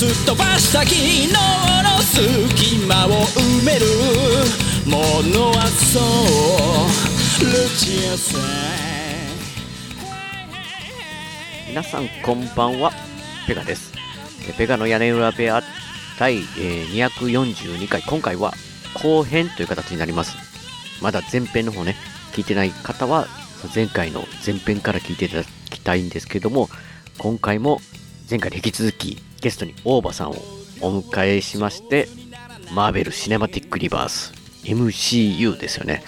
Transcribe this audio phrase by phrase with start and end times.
[0.00, 3.84] すっ飛ばした昨日の隙間を埋める
[4.86, 4.96] も
[5.28, 8.40] のはそうルチアさん
[11.68, 12.92] 皆さんこんばんは。
[13.46, 13.92] ペガです
[14.48, 15.62] えペガの屋根裏部屋
[16.18, 18.54] 第、えー242回今回は
[18.94, 20.34] 後編という形になります。
[21.02, 21.94] まだ前編の方ね
[22.32, 23.26] 聞いてない方は
[23.74, 26.70] 前回の前編から聞いていただきたいんですけども
[27.18, 27.82] 今回も
[28.30, 30.34] 前回に引き続きゲストに大場さんを
[30.80, 32.08] お迎えしまして
[32.72, 34.32] マーベル・シネマティック・リバース
[34.64, 36.02] MCU ですよね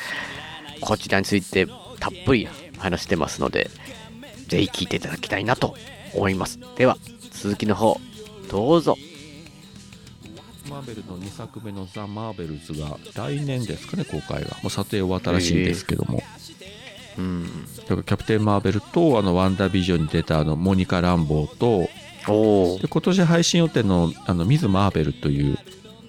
[0.81, 1.67] こちらについて
[2.01, 3.71] たっぷり話してますので
[4.53, 5.75] ぜひ聞いていただきたいなと
[6.15, 6.59] 思います。
[6.77, 6.99] では、
[7.31, 7.99] 続きの方、
[8.51, 8.99] どうぞ。
[10.69, 14.51] マーベルの2作目のザ・マーベルズが来年ですかね、公開が。
[14.63, 16.23] もう撮影終わったらしいんですけども。
[17.19, 17.67] うん。
[17.87, 21.91] キャプテン・マーベルと、あの、ワンダービジョンに出たあの、モニカ・ランボーと、お
[22.27, 25.59] で、今年配信予定の、あの、ミズ・マーベルという、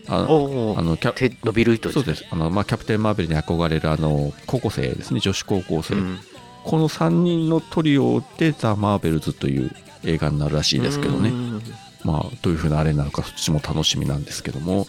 [0.08, 2.26] あの、おあのキャ手伸びる人そうです。
[2.30, 5.96] あの、まあ、キャプテン・マーベルに憧れる、あの、高校生ですね、女子高校生。
[5.96, 6.20] うん。
[6.64, 9.72] この3人のトリオでザ・マーベルズという
[10.04, 11.30] 映画になるらしいですけどね。
[11.30, 11.62] うん
[12.04, 14.88] まあ、どういう風なあれなのか、そっちも楽しみなんですけども、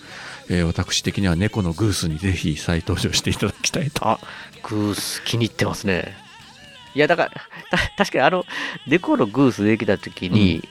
[0.49, 4.07] えー私的には猫のグースにぜひ再登場していただきたいと。
[4.07, 4.19] あ、
[4.63, 6.17] グース気に入ってますね。
[6.95, 7.31] いや、だから、
[7.71, 8.45] た確かにあの、
[8.87, 10.69] 猫のグースできた時に、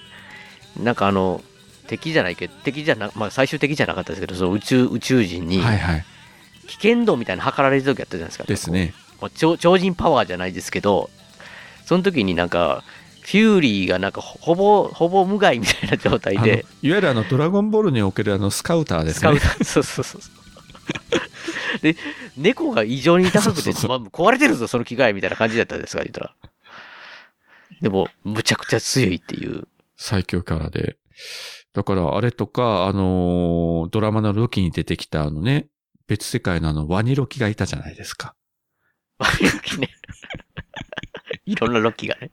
[0.78, 1.41] なんかあの、
[1.88, 6.06] 敵じゃないけど、敵じゃな、まあ最終敵じゃなかったですけど、その宇宙、宇宙人にはいはい。
[6.67, 8.44] 危険度みたいなの測られる時やったじゃないですか。
[8.45, 8.94] ですね。
[9.23, 11.09] こう超超人パワーじゃないですけど
[11.85, 12.84] その時になんか
[13.22, 19.47] フューリーがなんかほほぼほぼ無害みたいな状態あのいわでゆるあの、ドラゴンボールにおけるあの、スカウターですねスカウタ。
[19.47, 21.95] ー そうそうそうそうで
[22.38, 26.34] 猫が異常に高くてそうそうそうまあ壊れてるぞその機械みたいな感じだったんですか言ったら
[27.81, 29.67] でもむちゃくちゃ強いっていう
[30.06, 30.97] 最強キャラで。
[31.72, 35.68] だから、あれとか、あのードラマのロキに出てきたあのね、
[36.08, 38.36] 別世界のあの、ワニロキがいたじゃないですか。
[39.18, 39.90] ワニロキね
[41.46, 42.31] いろんなロキがね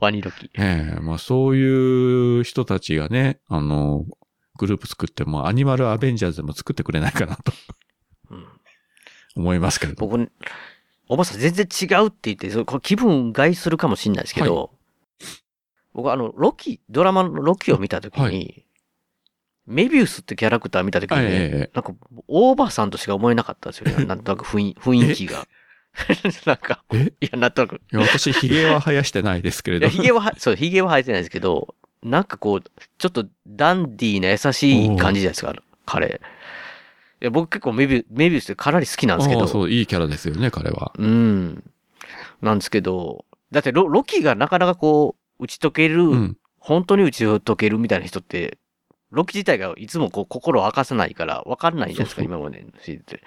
[0.00, 4.14] ワニロキええまあそういう人たちがね、あのー
[4.56, 7.52] グループ作っても、アニマルアベンジャーズでも作ってくれないかなと
[8.30, 8.46] うん
[9.36, 10.16] 思いますけれども。
[10.16, 10.32] 僕、
[11.08, 14.72] おばさん全然違うって言って、そ気分害するかもしれないですけど、
[15.94, 18.64] 僕あの、ロキ、ドラマのロキを見たときに、はい
[19.66, 21.94] メビウスってキャラクター見たときに、なんか、
[22.28, 24.04] オーバーさんとしか思えなかったんですよね。
[24.04, 25.46] なんとなく雰囲気が。
[26.44, 27.12] なんか、え？
[27.20, 27.76] いや、なんとなく。
[27.76, 29.88] いや、私、髭は生やしてないですけれど。
[29.88, 32.62] 髭はは、 そう、髭は生えてないですけど、なんかこう、
[32.98, 35.54] ちょっとダンディーな優しい感じじゃないですか、
[35.86, 36.20] 彼。
[37.22, 40.92] いや、僕結構メビウメビウスってかなり好きなんですけど、そう、いいキャラですよね、彼は。
[40.98, 41.64] うん。
[42.42, 46.36] なんですけど、だってロロキがなかなかこう、打ち解ける、うん。
[46.58, 48.58] 本当に打ち解けるみたいな人って、
[49.10, 53.24] ロキ自体がいつもこう心を明かさないから分かんないじゃないですか、今までのシリーズって。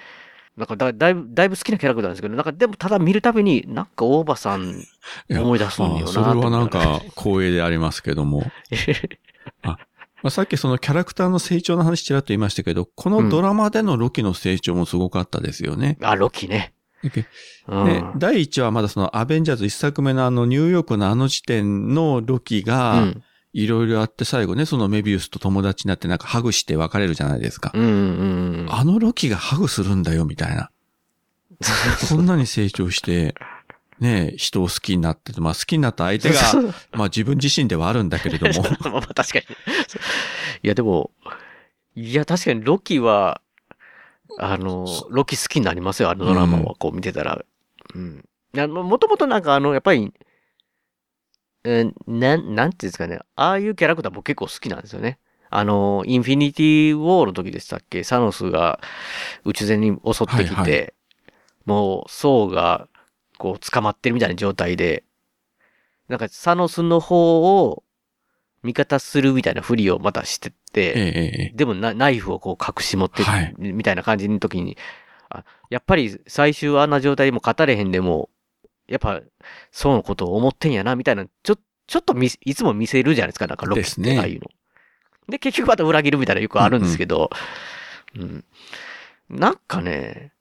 [0.57, 4.83] なんかだだいぶ、だいぶ好きなキャラクターなんですけど、なんかでもただ見るたびに、なんか大場さん、
[5.29, 8.43] 思い出すんだよなああそれはなんとか光栄でありますけども。
[9.61, 9.77] ま
[10.23, 15.97] あ、さっきそのキャラクターの成長の話ちらっと言いましたけど、このドラマでのロキの成長もすごかったですよね。
[16.01, 16.73] あ、ロキね。
[18.17, 23.23] 第1話はまだそのアベンジャーズ1作目のあのニューヨークのあの時点のロキうがん。
[23.53, 27.71] いろいろあって最後ね、そのメビウスと友達になってなんかハグして別れるじゃないですか。
[27.73, 28.67] うんうんうん。
[28.69, 30.69] あのロキがハグするんだよみたいな。
[32.09, 33.33] こんなに成長して、
[33.99, 36.39] ね人を好きになってて、まあ好きになった相手が、
[36.91, 39.45] まあ自分自身ではあるんだけれども、 まあまあ確かに。
[40.61, 41.09] いやでも、
[41.95, 43.41] いや確かにロキは、
[44.39, 47.43] あの、ロキ好きになりますよ、あのドラマはこう見てたら。
[47.95, 48.23] うん。
[48.53, 50.13] もともとなんかあの、やっぱり、
[51.63, 55.19] えーなん、なんていうんですかね、ああいうキャラクター僕結構好きなんですよね。
[55.49, 58.03] あの、インフィニティウォーの時でしたっけ？
[58.03, 58.79] サノスが
[59.45, 60.87] 宇宙船に襲ってきて、はいは
[61.65, 62.87] もう、ソウが、
[63.37, 65.03] こう、捕まってるみたいな状態で、
[66.07, 67.83] なんか、サノスの方を、
[68.63, 73.55] 味方するみたいなふりをまたしてて、でもなナイフをこう隠し持って、はい。
[73.57, 74.77] みたいな感じの時に、
[75.29, 78.29] あ、やっぱり最終はあんな状態でも勝たれへんでも、
[78.87, 79.21] やっぱ、
[79.71, 81.57] そうのことを思ってんやな、みたいな、ちょ、
[81.87, 84.47] ちょっとみ、いつも見せるじゃないですか、なんかロッキって、ああいうの。
[85.29, 87.29] で、結局また裏切るみたいなのよくあるんですけど、
[88.15, 88.45] うん、
[89.29, 90.31] なんかね、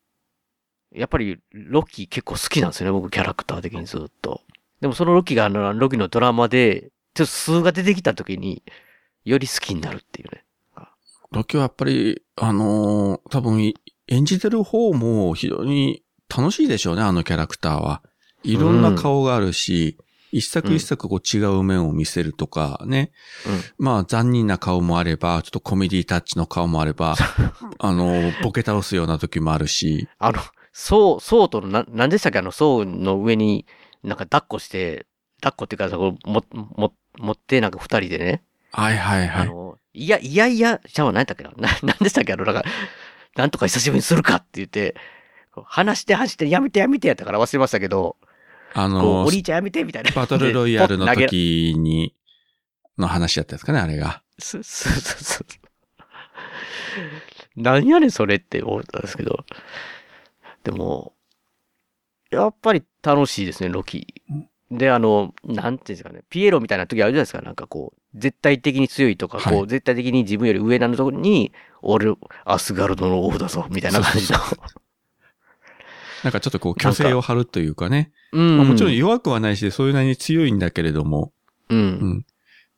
[0.92, 4.42] やっぱりロッキー結構好きなんですよね、僕キャラクター的にずっと。
[4.80, 8.62] でもそのロッキーがあの、ロッキーのドラマで、ちょっと数が出てきた時に、
[9.24, 10.44] より好きになるっていうね。
[11.32, 13.74] ロキはやっぱり、あのー多分い、
[14.08, 16.02] 演じてる方も非常に
[16.34, 18.02] 楽しいでしょうね、あのキャラクターは。
[18.44, 19.96] いろんな顔があるし、
[20.30, 23.10] 一作一作こう違う面を見せるとかね。
[23.78, 27.16] まあ残忍な顔もあれば、ちょっとコメディタッチの顔もあれば、
[27.78, 30.08] あの、ボケ倒すような時もあるし。
[30.18, 30.40] あの、
[30.72, 32.38] そう、そうとの、な、なんでしたっけ？
[32.38, 33.66] あの、そうの上に、
[34.02, 35.06] なんか抱っこして、
[35.46, 38.43] 抱っこっていうか、そこ、も、も、持って、なんか二人でね。
[38.72, 39.46] はいはいはい。
[39.46, 42.32] あの、いや、いやいや、じゃあ何やったっけな、な、 なんでしたっけ？
[42.32, 42.64] あの、なんか、
[43.37, 44.96] なんとか久しぶりにするかって言って、
[45.64, 48.16] 話して話して、やめてやめてやったから忘れましたけど、
[48.75, 50.10] あのお、兄ちゃんやめてみたいな。
[50.10, 52.14] バトルロイヤルの時に、
[52.99, 54.22] の話だったんですかね、あれが。
[54.38, 55.46] そうそうそう。
[57.56, 59.46] 何やねんそれって思ったんですけど。
[60.64, 61.14] でも、
[62.31, 64.22] やっぱり楽しいですね、ロキ。
[64.70, 71.52] で、あの、なんていうんですかね、ピエロみたいな時あるじゃないですか、なんかこう、絶対的に強いとか、はいこう、絶対的に自分より上なのところに、
[71.82, 72.12] 俺、
[72.44, 74.38] アスガルドの王だぞ、みたいな感じの。
[76.24, 78.10] なんかちょっとこう、虚勢を張るというかね。
[78.32, 78.56] うん。
[78.56, 81.32] まあもちろん弱くはないし、そういうなりに強いんだけれども、
[81.68, 81.74] う。
[81.74, 82.26] うんん。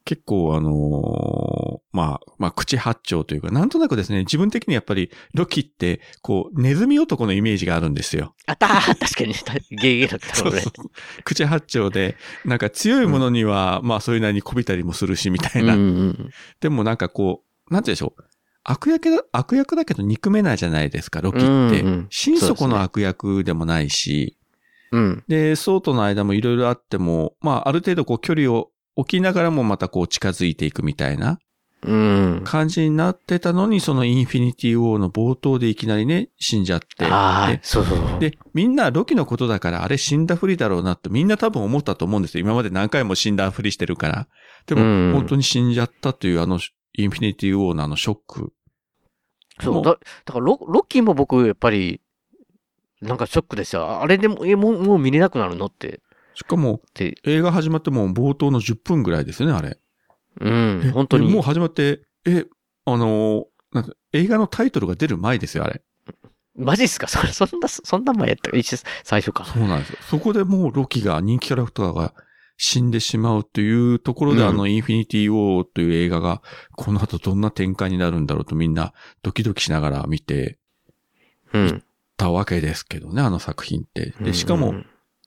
[0.09, 8.35] 結構あのーまあ、まあ、口八丁というか、なんとなくですね、自分的にやっぱり、ロキって、こう、ネズミ男のイメージがあるんですよ。
[8.47, 9.35] あったー 確かに、
[9.77, 10.73] ゲーゲーだったそうそう。
[11.25, 15.75] 口八丁で、なんか強いものには、まあ、そういうなりにこびたりもするし、みたいな。
[15.75, 16.31] うんうん
[16.61, 18.25] でもなんかこう、なんて言うんでしょう。
[18.65, 21.47] 悪役だ、悪役だけど憎めないじゃないですか、ロキって。
[21.47, 24.39] うんうん心底の悪役でもないし、
[24.93, 25.25] うん。
[25.29, 31.39] で、ソーとの間もいろいろあっても、まあ、ある程度こう距離を置きながらもまたこう近づいていくみたいな
[31.87, 32.43] うん。
[32.45, 37.07] 感じになってたのに、そのインフィニティウォーの冒頭でいきなりね、死んじゃって。
[37.07, 38.19] ああで、そうそうそう。
[38.19, 42.41] で、みんなロキのことだから、あれ死んだふりだろうなってみんな多分思ったと思うんですよ。
[42.43, 44.27] 今まで何回も死んだふりしてるから。
[44.67, 46.59] でも、うん本当に死んじゃったというあの、
[46.95, 48.53] インフィニティウォーのあのショック。
[49.61, 52.01] そう、だだからロ、ロッキーも僕、やっぱり、
[53.01, 54.03] なんかショックでした。
[54.03, 56.01] あれでも、え、もう、もう見れなくなるのって。
[56.39, 56.81] しかも、
[57.25, 59.79] 映画始まってもう冒頭の10分ぐらいですよね、あれ。
[60.41, 61.27] うんえ、本当に。
[61.27, 62.45] でもう始まって、え、
[62.85, 65.83] あのーなんか映画のタイトルが出る前ですよ、あれ。
[66.57, 67.07] マジっすか？
[67.09, 68.57] それ、そんな、そんな前やった？
[68.57, 69.45] 一最初か。
[69.45, 69.99] そうなんですよ。
[70.03, 72.15] そこでもうロキが、人気キャラクターが
[72.57, 76.41] 死んでしまうというところで、うんあの、インフィニティ・ウォーという映画が、
[76.77, 78.93] この後どんな展開になるんだろうとみんな
[79.23, 80.59] ドキドキしながら見て
[81.53, 81.83] うん。
[82.17, 84.15] たわけですけどね、あの作品って。
[84.19, 84.75] うんで、しかも、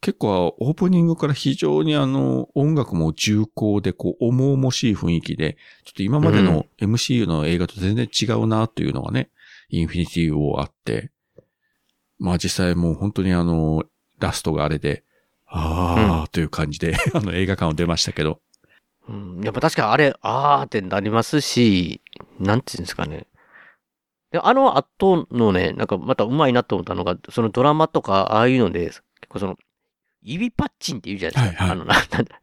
[0.01, 9.30] 結構オープニングから非常にあの、音楽も重厚で、こう、重々しい雰囲気で、ちょっと今までの MCU の映画と全然違うなというのがね、
[9.69, 11.12] インフィニティ・ウォーあって、
[12.18, 13.83] まあ実際もう本当にあの、
[14.19, 15.03] ラストがあれで、
[15.45, 18.39] あーという感じで、 あの映画館を出ましたけど、
[19.07, 19.42] うん。
[19.44, 22.01] やっぱ確かにあれ、あーってなりますし、
[22.39, 23.27] なんていうんですかね。
[24.31, 29.57] で、あの後のね、なんかまたうまいなと思ったのが、そのドラマとか、ああいうので、結構その、
[30.22, 31.63] 指パッチンって言うじゃないですか。
[31.66, 32.42] はいはいあの、な、なんだ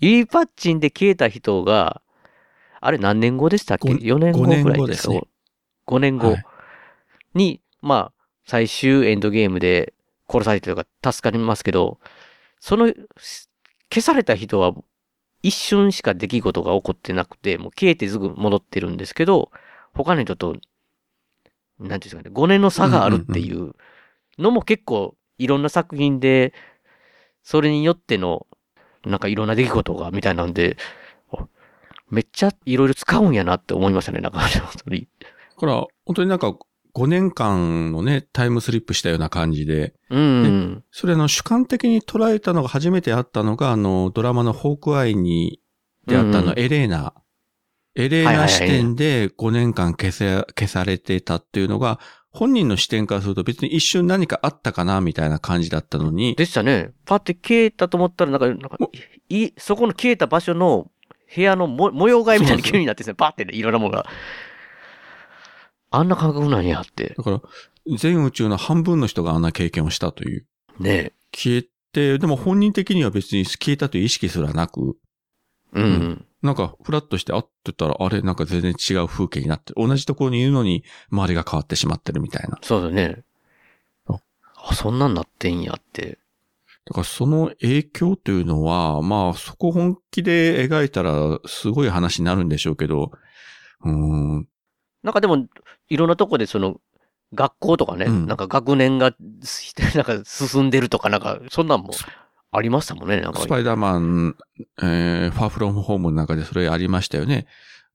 [0.00, 2.00] 指パッチンで消えた人が、
[2.80, 3.92] あれ何年後でしたっけ？
[3.92, 5.22] ご ?4 年後ぐらい5年後でかですすね
[5.86, 6.44] ?5 年後はい
[7.34, 9.94] に、まあ、最終エンドゲームで
[10.28, 11.98] 殺されてとか助かりますけど、
[12.60, 12.92] その、
[13.90, 14.74] 消された人は
[15.42, 19.50] 一瞬しか出来事が起こってなくて、もう消えてすぐ戻ってるんですけど、
[19.94, 23.74] 他の人と、なんていうんですかね、5年の差があるっていう
[24.38, 26.52] のも結構いろんな作品で、
[27.42, 28.46] それによっての、
[29.04, 30.76] なんかいろんな出来事が、みたいなんで、
[31.32, 31.46] あ
[32.10, 34.50] めっちゃいろいろ使うんやなって思いましたね、なんか、本
[34.84, 35.08] 当に。
[35.20, 35.72] だから
[36.06, 36.56] 本当になんか
[36.94, 40.84] 5年間のね、タイムスリップしたような感じで、うん。
[40.90, 45.60] それあの主観的に捉えたのが初めてあったのが、あの、ドラマのホークアイに
[46.06, 47.14] であったあの、うんエレーナ。
[47.94, 51.98] エレーナ視点で5年間消せ、消されてたっていうのが、
[52.32, 56.92] 本人の視点からすると別に一瞬何かあったかなみたいな感じだったのに、でしたね。
[57.04, 58.90] パって消えたと思ったら、なんか、なんかお
[59.28, 60.90] い、いそこの消えた場所の
[61.34, 64.06] 部屋のも模様替えみたいな急になってですね、パってね、いろんなものが。
[65.90, 67.14] あんな感覚なんやって。
[67.18, 67.42] だから、
[67.98, 70.46] 全宇宙の半分の人があんな経験をしたという。
[70.80, 74.96] ね消えて、でも本人的には別に消えたという意識すらなく、
[75.74, 75.84] うん。
[75.84, 82.58] うんなんか、フラッとして、あってたら、あれ、なんか全然違う風景になって、同じところにいるのに、周りが変わってしまってるみたいな。
[82.62, 83.22] そうだね
[84.08, 84.18] あ。
[84.56, 86.18] あ、そんなんなってんやって。
[86.84, 93.12] だからその影響というのは、まあそこ本気で描いたらすごい話になるんでしょうけど、
[93.84, 94.48] うん。
[95.02, 95.46] なんかでも、
[95.88, 96.80] いろんなとこでその、
[97.34, 99.14] 学校とかね、うんなんか学年が、
[99.94, 101.92] なんか進んでるとか、なんか、そんなんも
[102.54, 103.40] ありましたもんね、なんか。
[103.40, 104.36] スパイダーマン、
[104.82, 107.46] えー、ファーフロムホームの中でそれありましたよね。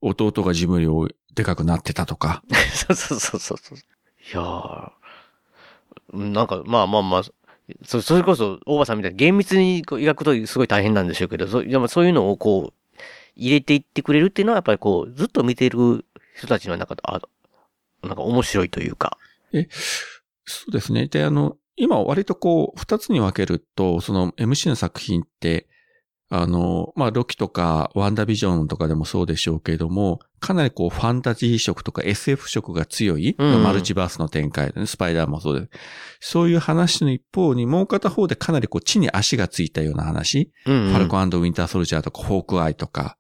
[0.02, 2.44] 弟がジムよりでかくなってたとか。
[2.74, 3.78] そうそうそうそうそう。
[3.78, 3.82] い
[4.34, 4.92] やー、
[6.12, 7.24] なんか、まあまあまあ、
[7.84, 13.00] そそれこそ、大場さんみたいに厳密にこう描くとすごい大変なんでしょうけど、そでもそういうのをこう、
[13.36, 16.04] 入れていってくれるっていうのは、やっぱりこう、ずっと見てる
[16.36, 17.22] 人たちの中で、あ
[18.02, 19.20] なんか面白いというか。
[20.46, 21.08] そうですね。
[21.08, 25.68] で、あの、今割とこう、二つに分けると、その MC の作品って、
[26.30, 33.64] あの、まあ、ロキとかワンダービジョンとかでもそうでしょうけれども、かなりこう、ファンタジー色とか SF 色が強い、うん。
[33.64, 35.70] マルチバースの展開でね、スパイダーもそうで、
[36.20, 40.90] そういう話の一方に、もう片方でかなりこう、地に足がついたような話、うん、うん。
[40.90, 43.18] ファルコンウィンターソルジャーとか、ホークアイとか、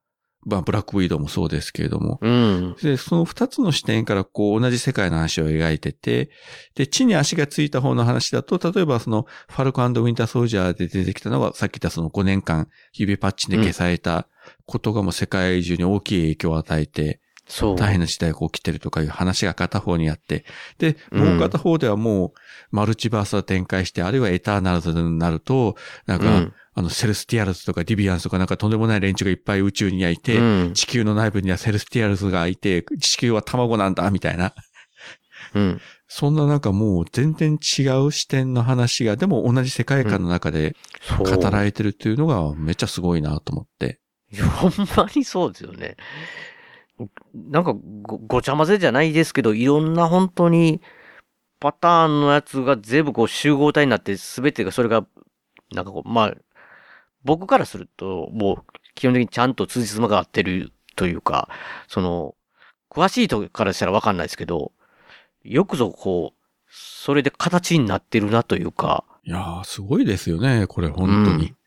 [0.48, 2.76] まあ、ブラックウィドウもそうですけれども、うん。
[2.82, 6.30] で、その二つの視点からこう同じ世界の話を描いてて、
[6.74, 14.30] で、地に足がついた方の話だと、例えばそのファルコンウィンターソルジャーで出てきたのは、さっき言ったその5年間指パッチンで消された
[14.66, 17.76] ことがもう世界中に大きい影響を与えて、そう。
[17.76, 20.46] 大変な時代が起きてるとかいう話が片方にあって、
[20.78, 22.32] で、うんもう片方ではもう
[22.72, 25.76] マルチバースを展開して、あるいはエターナルズになると、
[26.06, 30.74] なんか、うんあの、セルスティアルズとかディヴィアンツとかなんかとんでもない連中がいっぱい宇宙にはいて、うん。
[30.76, 34.54] 地球の内部にはセルスティアルズがいて、地球は卵なんだ、みたいな。
[35.56, 35.82] うん。
[36.08, 40.76] そんななんかもう全然違う視点の話が、でも同じ世界観の中で。
[41.18, 44.00] 語られてるっていうのがめっちゃすごいなと思って。
[44.32, 45.98] いやほんまにそうですよね。
[47.34, 50.82] なんかご、ごちゃ混ぜじゃないですけど、いろんな本当に
[51.60, 55.08] パターンのやつが全部こう集合体になって、すべてがそれが、
[55.74, 56.34] なんかこう、まあ、
[57.28, 61.50] 僕からすると、もう、基本的にちゃんと通じつまが合ってるというか、
[61.88, 62.36] その、
[62.90, 64.72] 詳しい人からしたらわかんないですけど、
[65.44, 66.38] よくぞこう、
[66.70, 71.48] それで形になってるなというか、いやー、すごいですよね、これ本当に。
[71.48, 71.58] うん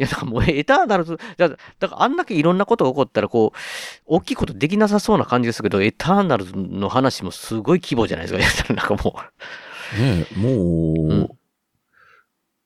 [0.00, 3.58] いや、だからもうエターナルズ、だだからあんだけいろんなことが起こったら、こう、
[4.06, 8.74] 大きいことできなさそうな感じですけど、エターナルズの話もすごい規模じゃないですか。
[8.74, 9.16] なんかも
[9.98, 11.37] ねえもう、うん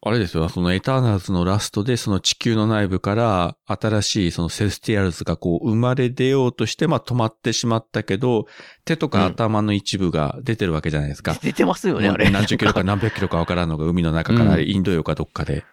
[0.04, 8.47] あれですよ、そのエターナルズのラストでその地球の内部から新しいそのセルスティアルズがこう生まれ出ようとして、まあ止まってしまったけど、
[8.85, 11.37] 手とか頭の一部が出てるわけじゃないですかう、。
[11.40, 12.30] 出てますよね、あれ。
[12.30, 15.64] 何十キロか何百キロかわからんのが海の中からうんインド洋かどっかで。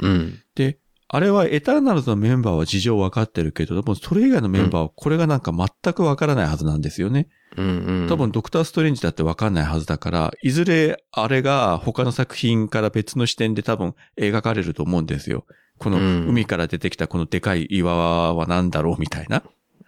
[0.00, 0.40] うん。
[0.54, 0.78] で、
[1.14, 7.28] あれはエターナルズのメンバーは事情わかってるけど、でもそれ以外のメンバーはこれがなんか全くわからないはずなんですよね。
[7.56, 8.08] うんうん。
[8.08, 15.44] 多分ドクターストレンジだってわかんないはずだから、いずれあれが他の作品から別の視点で多分描かれると思うんですよ。
[15.78, 19.44] このうん海から出てきたこのでかい岩は何だろうみたいな。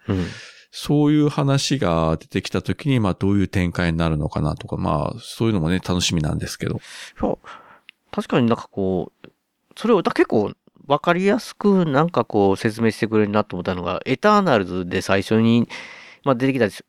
[0.07, 0.25] うん。
[0.71, 6.79] そういう話が出てきた時に、まあどういう展開になるのかなとか、まあそういうのもね、楽しみなんですけど。
[7.19, 7.47] そう。
[8.11, 9.29] 確かになんかこう、
[9.75, 10.53] それをだ結構
[10.87, 15.67] わかりやすくなんかこう説明してくれるなと思ったのが、エターナルズで最初に、
[16.23, 16.83] まあ出てきた主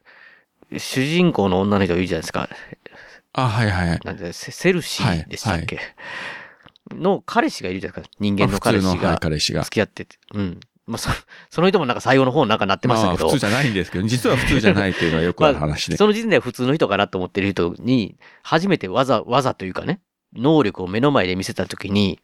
[0.76, 2.48] 主人公の女の人がいるじゃないですか。
[3.32, 4.00] あ、はいはい。
[4.04, 5.80] なんで、セセルシーでしたっけ、
[6.94, 8.16] の彼氏がいるじゃないですか。
[8.20, 9.62] 人間の彼氏が彼氏が。
[9.62, 10.18] 付き合ってて。
[10.34, 10.60] うん。
[10.86, 11.10] まあそ、
[11.50, 13.26] その人もなんか最後の方なんかなってましたけど。
[13.26, 15.96] あ普通じゃないんですけど、実は普通じゃないっていうのはよくある話で。
[15.96, 20.00] その時点では普通の人かなと思ってる人に、初めてわざ、わざというかね、
[20.34, 22.20] 能力を目の前で見せたときに、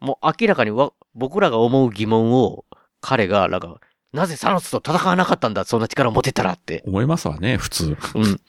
[0.00, 2.64] もう明らかにわ僕らが思う疑問を、
[3.00, 3.80] 彼が、なんか、
[4.12, 6.82] なぜサノスと戦わなかったんだ、そんな力を持てたらって。
[6.86, 7.96] 思いますわね、普通。
[8.14, 8.40] うん。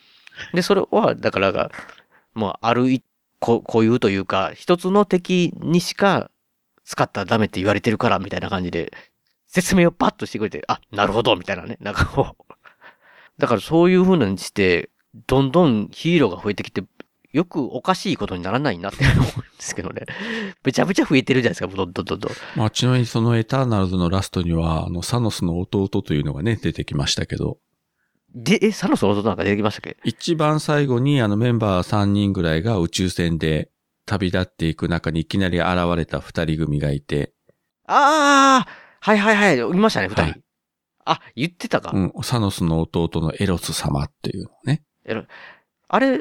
[0.54, 1.72] で、それは、だからが、
[2.34, 3.04] もう、あるい、
[3.40, 6.32] こ固有というか、一つの敵にしか
[6.84, 8.92] 使ったらダメって言われてるから、みたいな感じで、
[9.48, 11.78] 説明をパッとしてくれて、あ、なるほど、みたいなね。
[11.80, 12.44] なんかこう。
[13.38, 14.90] だからそういう風にして、
[15.28, 16.84] どんどんヒーローが増えてきて、
[17.36, 20.06] よくおかしいことにならないなって思うんですけどね。
[20.64, 22.32] めちゃめちゃ増えてるじゃないですか、どんどんどんどん。
[22.56, 27.58] まあ、ちなみにそのエターナルズのラストには、あの、サノスの弟というのがね、出てきましたけど、
[28.34, 29.98] で、え、サノスの弟なんか出てきましたっけ？
[30.06, 33.70] 一番最後にあのメンバー3人ぐらいが宇宙船で
[34.06, 37.34] 旅立っていく中にいきなり現れた二人組がいて、
[37.86, 38.68] ああ
[39.00, 40.22] はいはいはい、いましたね、二人。
[40.22, 40.42] はい
[41.08, 41.92] あ、言ってたか。
[41.94, 44.82] うん、サノスの弟のエロス様っていうのね。
[45.88, 46.18] あれ、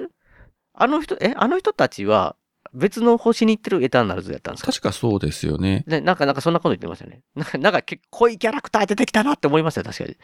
[0.74, 2.36] あの人、え、あの人たちは
[2.72, 4.72] 別の星に行ってるエターナルズやったんですか？
[4.72, 5.84] 確かそうですよね。
[5.86, 7.22] でなんか、なんかそんなこと言ってましたね。
[7.36, 10.16] なんか、なんか結構濃いキャラクター出てきたなって思いましたよ、確かに。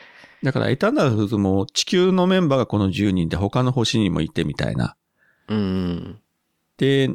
[0.42, 4.96] だからエターナルズも地球のメンバーがこの10人で他の星にもいてみたいな。
[5.48, 6.20] うん。
[6.76, 7.10] で、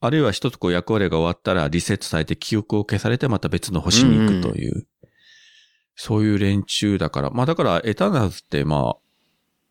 [0.00, 4.86] あるいは一つこう役割が終わったらリセットされて記憶を消されてまた別の星に行くという。
[5.94, 8.96] そういう連中だから、まあだからエターナルズってまあ、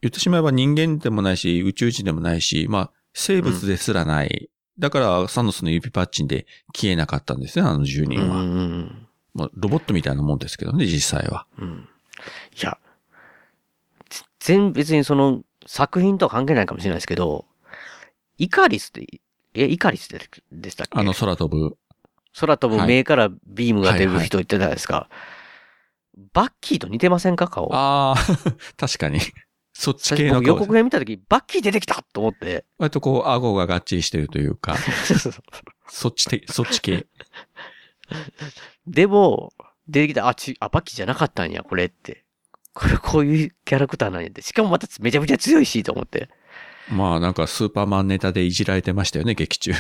[0.02, 4.50] 言ってしまえば人間でもないし、宇宙人でもないし、まあ生物ですらない。
[4.80, 8.38] だからサノスの指パッチンで消えなかったんですね、あの10人は。
[8.38, 9.08] うんうんうん。
[9.34, 11.46] まあロボットみたいなもんですけどね、実際は。
[11.58, 11.88] うん。
[12.60, 12.78] いや、
[14.40, 17.46] 全然別にその作品とは関係ないかもしれないですけど、
[18.38, 19.22] イカリスって、
[19.54, 20.20] え、イカリスで
[20.52, 21.00] でしたっけ？
[21.00, 21.78] あの空飛ぶ。
[22.40, 25.10] 空飛ぶはい目からビームが出るはいはい人言ってたじゃないですか。
[26.34, 27.70] バッキーと似てませんか顔？
[27.74, 28.16] ああ、
[28.78, 29.20] 確かに。
[29.82, 30.72] そっち最系の予告。
[30.76, 32.66] 編見たとき、バッキー出てきたと思って。
[32.78, 34.76] 割とこう、顎ががっちりしてるというか、
[35.88, 37.08] そっちて、そっち系。
[38.86, 39.52] でも、
[39.88, 42.24] 出てきた、あ、ち、あ、バッキーじゃなかったんや、これって。
[42.76, 44.44] これ、こういうキャラクターなんやって。
[44.44, 46.30] しかもまためちゃめちゃ強いし、と思って。
[46.92, 49.72] まあなんかスーパーマンネタでいじられてましたよね、劇中。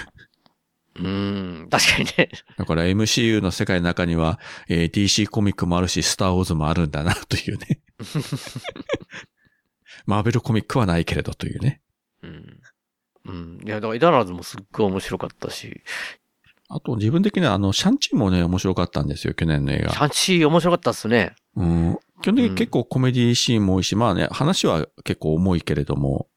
[0.96, 2.29] うーん、確かにね。
[2.58, 7.81] だから MCU の世界の中には、えー DC コミックもあるし、スターウォーズもあるんだな、というね。
[10.05, 11.81] マーベルコミックはないけれどというね。
[12.24, 12.60] うん。
[13.25, 13.60] うん。
[13.65, 15.81] いや、だから、エターナルズもすっごい面白かったし、
[16.74, 19.91] あと自分的にはあの、シャンチーもね、面白かったんですよ、去年の映シ画。
[19.91, 21.36] ャンチー面白かったっすね。
[21.58, 22.00] うん。
[22.22, 26.27] 基本的に結構コメディシーンも多いし、まあね、話は結構重いけれども、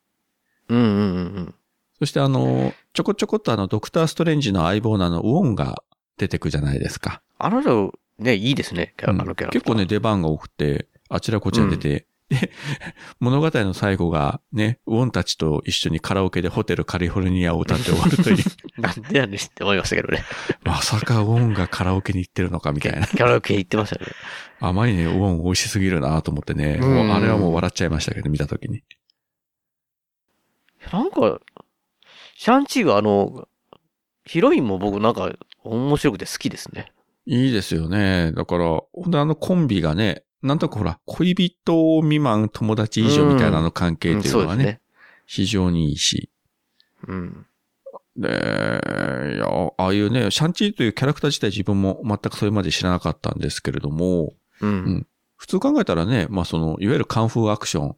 [0.68, 1.00] うんうんうんう
[1.40, 1.54] ん。
[2.00, 5.84] そしてあの、ちょこちょこっとあの、ドクターストレンジの相棒のあの、ウォンが
[6.18, 7.22] 出てくじゃないですか。
[7.38, 9.52] あの人、ね、いいですね、あのキャラクター。
[9.52, 12.06] 結構ね、出番が多くて、あちらこちら出て、
[12.40, 12.50] で、
[13.20, 18.36] 物語の最後がね、ウォンたちと一緒にカラオケでホテルカリフォルニアを歌って終わるという、
[18.80, 20.24] なんでやねんって思いましたけどね。
[20.64, 23.06] まさかウォンがカラオケに行ってるのかみたいな。
[23.08, 24.12] キャラ系言ってましたね。
[24.60, 28.82] あまりね、ウォン美味しすぎるなと思ってね、あれはもう笑っちゃいましたけど、見たときに。
[30.92, 31.40] なんか、
[32.36, 33.48] シャンチーはあの、
[34.26, 36.92] ヒロインも僕なんか面白くて好きですね。
[37.26, 38.32] いいですよね。
[38.32, 44.80] だから、ほんであのコンビがね、なんとかほら、恋人未満友達以上みたいなあの関係っていうのがね、うんそうですね。
[45.26, 46.28] 非常にいいし。
[47.08, 47.46] うん。
[48.18, 49.46] で、いや、
[49.78, 54.70] ああいうね、シャンチーというキャラクター自体自分も全くそれまで知らなかったんですけれども、うん。
[54.70, 57.96] ん普通考えたらね、まあその、いわゆるカンフーアクション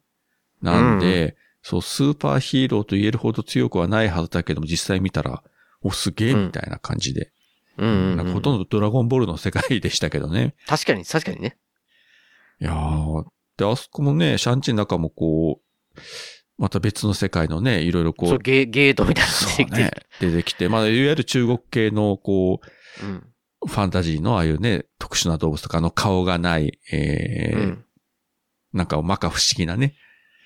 [0.61, 5.43] なんで、そう、スーパーヒーローと言えるほど強くはないはずだけども、実際見たら、
[5.81, 7.25] お、すげえみたいな感じで。
[7.25, 7.33] うんうん
[7.91, 10.55] うんなんかほとんどドラゴンボールの世界でしたけどね。
[10.65, 11.57] 確かに、確かにね。
[12.59, 13.25] いやー、
[13.57, 16.01] で、あそこもね、シャンチーの中もこう、
[16.57, 22.59] また別の世界のね、いろいろこう、そうゲーゲートみたいなのそ出てきてうね、出てきて、まあ、いわゆる中国系の、こ
[23.01, 23.23] う、うん。
[23.65, 27.85] ファンタジーのああいうね、特殊な動物とかあの顔がない、えーうん。
[28.73, 29.95] なんか摩訶不思議なね。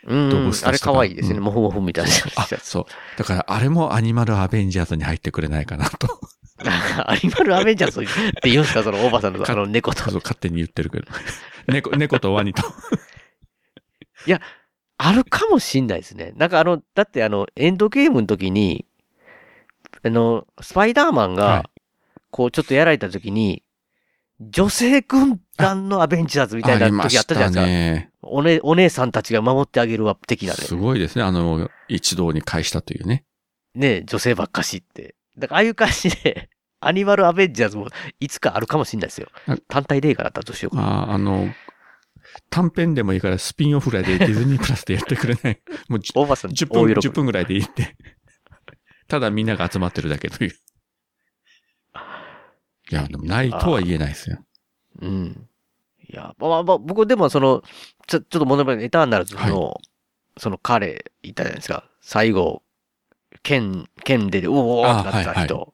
[0.08, 1.38] うん動物たちとかあれ可愛いですね。
[1.38, 2.12] うんモフモフみたいな。
[2.38, 2.86] あ、そう。
[3.18, 6.08] だからあれもアニマルアベンジャーズに入ってくれないかなと。
[7.08, 8.06] アニマルアベンジャーズっ
[8.42, 8.84] て言うんですか？
[8.84, 10.16] そのおばさんのあの猫とそう。
[10.22, 11.06] 勝手に言ってるけど。
[11.68, 12.64] 猫、猫とワニと。
[14.98, 16.34] あるかもしんないですね。
[16.36, 18.86] なんかあの、だってあの、エンドゲームの時に、
[20.04, 21.70] あの、スパイダーマンはいが、
[22.30, 23.64] こうちょっとやられた時に、
[24.40, 27.66] 女性軍団のアベンジャーズみたいな時あったじゃないですか。
[27.66, 28.12] ね。
[28.22, 30.58] おね、お姉さんたちが守ってあげるわ、的なね。
[30.60, 31.24] すごいですね。
[31.24, 33.24] あの、一堂に会したというね。
[33.76, 35.16] ね、女性ばっかしって。
[35.38, 36.50] だからああいう感じで、
[36.82, 37.88] アニマルアベンジャーズも
[38.20, 39.56] いつかあるかもしんないですよあ。
[39.68, 41.04] 単体で映画だったらどうしようかな。
[41.04, 41.54] あーあの、
[42.50, 45.62] 短編でもいいからスピンオフぐらいで ディズニープラスでやってくれない？
[45.90, 47.96] もうじおばさん、10分、大喜び10分ぐらいでいいって。
[49.08, 50.52] ただみんなが集まってるだけという。
[52.90, 54.44] いや、でもないとは言えないですよ。
[55.02, 55.48] うん。
[56.10, 57.64] いや、まあまあまあ、僕でもその、
[58.08, 59.80] ちょ、ちょっと物語エターナルズの、
[60.38, 61.86] その彼いたじゃないですか。
[62.02, 62.64] 最後、
[63.44, 65.74] 剣、剣で、うおーってなった人。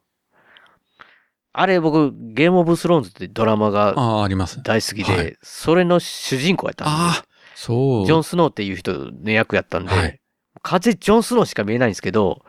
[1.53, 4.61] ああれ僕、ゲームオブスローンズってドラマがああ、あります。
[4.61, 8.05] 大好きで、はいそれの主人公やったんああ、そう。
[8.05, 10.19] ジョン・スノーっていう人の役やったんで、はい
[10.61, 12.43] 風ジョン・スノーしか見えないんですけど、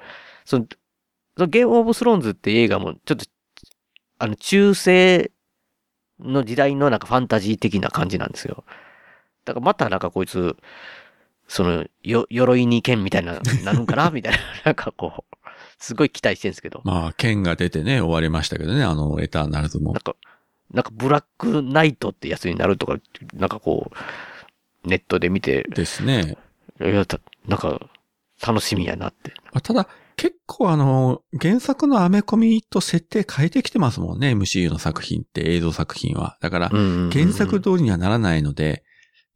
[0.44, 0.66] その、
[1.36, 3.24] そのゲームオブスローンズって映画も、ちょっと、
[4.18, 5.30] あの、中世
[6.20, 8.64] の時代のなんかファンタジー的な感じなんですよ。
[9.44, 10.56] だからまたなんかこいつ、
[11.48, 14.10] その、よ、鎧に剣みたいな、なるんかな？
[14.12, 15.36] みたいな、なんかこう、
[15.78, 20.00] すごい期待してるんですけど、まあ、剣が出てね、終わりましたけどね、あの、エターナルズもなん。
[20.02, 20.14] か、
[20.72, 22.96] なんかブラックナイトってやつになるとか、
[23.34, 23.90] なんかこ
[24.84, 26.36] う、ネットで見て、ですね。
[26.80, 27.80] いや、たなんか、
[28.46, 29.32] 楽しみやなって。
[29.52, 36.36] まあただ、結構あの、原作のアメコミと設定変えてきてますもんね、MCU の作品って、映像作品は。
[36.40, 38.82] だから、原作通りにはならないので、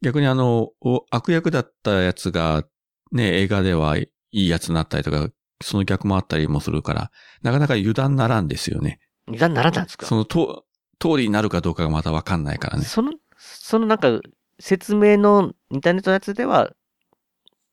[0.03, 2.65] 逆にあの、お悪役だったやつが、
[3.11, 5.29] ね、映画ではいいやつになったりとか、
[5.63, 7.11] その逆もあったりもするから、
[7.41, 8.99] なかなか油断ならんですよね。
[9.27, 10.05] 油断ならないんですか？
[10.05, 10.65] そのと、
[10.99, 12.83] 通りになるかどうかがまたわかんないからね。
[12.85, 14.19] その、そのなんか、
[14.59, 16.71] 説明のインターネットのやつでは、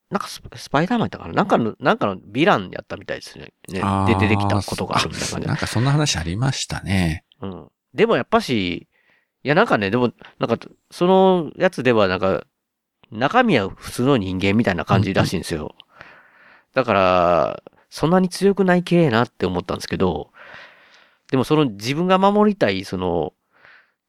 [0.09, 1.33] なんかススパイダーマンやったかな？
[1.33, 3.53] なんかの、なんかのヴィランやったみたいですね。
[3.69, 7.25] ねで、出てきたことがあるみたいな感じなんかそんな話ありましたね。
[7.41, 7.67] うん。
[7.93, 8.89] でもやっぱし、
[9.43, 10.57] いやなんかね、でも、なんか、
[10.91, 12.45] そのやつではなんか、
[13.11, 15.75] 中身は普通の人間みたいな感じらしいんですよ。
[16.73, 20.31] だから、そんなに強くない系なって思ったんですけど、
[21.29, 23.33] でもその自分が守りたい、その、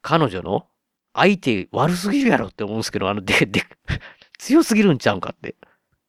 [0.02, 0.66] 彼女の
[1.14, 3.64] 相手悪すぎるやろって思うんですけど、あの、で、で、
[4.38, 5.56] 強すぎるんちゃうんかって。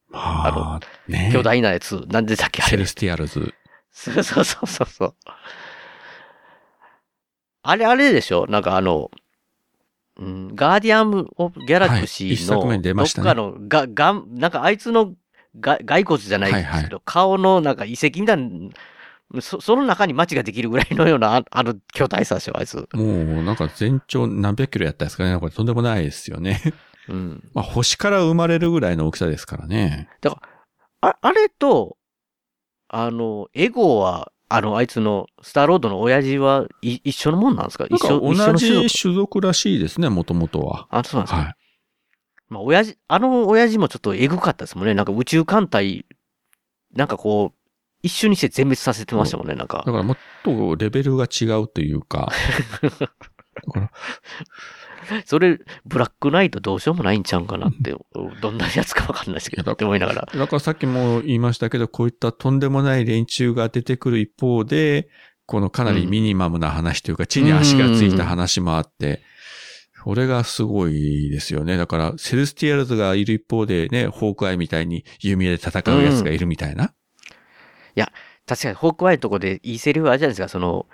[0.08, 2.86] まあ、ね巨大なやつ、なんでだっけあれセレ。
[2.86, 3.54] スティアルズ。
[3.90, 5.14] そうそうそうそう。
[7.64, 8.46] あれあれでしょ？
[8.46, 9.10] なんかあの、
[10.18, 15.14] うん、ガーディアン・オブ・ギャラクシーの、どっかの、が、がん、なんかあいつの
[15.58, 22.88] が骸骨じゃないですけど、はいはい顔のなんか遺跡みたいな、そその中に街ができるぐらいのような、ああの巨大さでしょ、あいつ。
[22.92, 25.38] もう、なんか全長何百キロやったんですかね。
[25.38, 26.60] これとんでもないですよね。
[27.08, 27.48] うん。
[27.54, 30.08] まあ、星から生まれるぐらいの大きさですからね。
[31.00, 31.96] ああれと、
[32.88, 37.86] あの、エゴは、あの、あいつの、スターロードの親父はい一緒のもんなんですか？
[37.90, 39.40] 一緒、同じ種族？
[39.40, 40.86] らしいですね、もともとは。
[40.90, 41.54] あ、そうなんですか、はい。
[42.48, 44.94] まあ、親父、あの親父もちょっとエグかったですもんね。
[44.94, 46.06] なんか宇宙艦隊、
[46.94, 47.58] なんかこう、
[48.02, 49.90] 一瞬にして全滅させてましたもんね、なんかだ。
[49.92, 52.30] からもっとレベルが違うというか。
[52.82, 53.90] だから
[55.24, 57.94] それ、ブラックナイトどうしようもないんちゃうんかなって、
[58.40, 60.28] どんなやつかわかんないですけど、って思いながら。
[60.34, 65.08] だからさっきも言いましたけど、こういったとんでもない連中が出てくる一方で、
[65.46, 69.22] このかなりミニマムな話というか、地に足がついた話もあって、
[70.02, 71.76] これがすごいですよね。
[71.76, 76.92] だから、セルスティアルズがいる一方でね、ホークアイみたいに弓で戦うやつがいるみたいな。
[78.46, 80.86] 確かに、ホークアイのとこでいいセリフあるじゃないですか、その、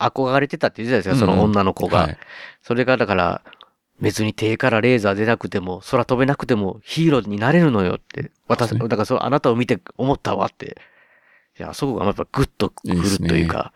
[0.00, 1.98] 憧れてたって言うじゃないですか、その女の子が。
[2.00, 2.18] はい。
[2.62, 3.42] それがだから、
[4.00, 8.30] 別に手からレーザー出なくても、空飛べなくてもヒーローになれるのよって。
[8.46, 10.80] 私、だからそう、あなたを見て思ったわって。
[11.58, 13.72] いや、そこがやっぱグッとくるというか。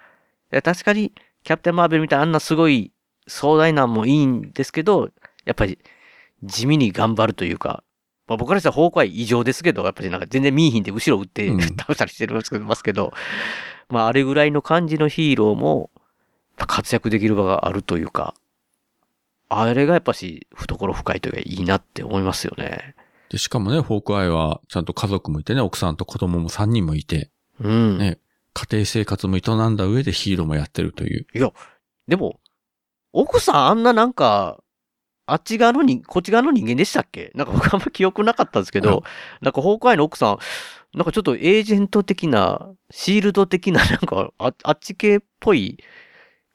[0.53, 2.93] いや確かに、キャプテン・マーベルみたいなあんなすごい
[3.27, 5.11] 壮大なんもいいんですけど、
[5.45, 5.79] やっぱり
[6.45, 7.83] 地味に頑張るというか、
[8.29, 12.27] まあ、僕からしたら方向は異常ですけど、やっぱりなんか全然見えひんで後ろ打ってうん 倒したりして
[12.59, 13.13] ますけど、
[13.89, 15.91] まああれぐらいの感じのヒーローも
[16.57, 18.35] 活躍できる場があるというか、
[19.49, 22.95] あれがやっぱし懐深いというかいいなって思いますよね。
[23.29, 27.99] で、しかもね、ホークアイはちゃんと家族もいてね、奥さんと子供も3人もいて、うん。
[27.99, 28.19] ね
[28.55, 31.27] 家庭生活も営んだ上でヒーローもやってるという。
[31.35, 31.51] いや、
[32.07, 32.39] でも、
[33.15, 34.63] 奥さんあんななんか、
[35.25, 37.31] あっち側のに、こっち側の人間でしたっけ？
[37.35, 39.05] なんか僕あんま記憶なかったんですけど、
[39.41, 40.39] なんか、ホークアイの奥さん、
[40.95, 45.79] なんかちょっとエージェント的な、シールド的な、なんか、ああっち系っぽい、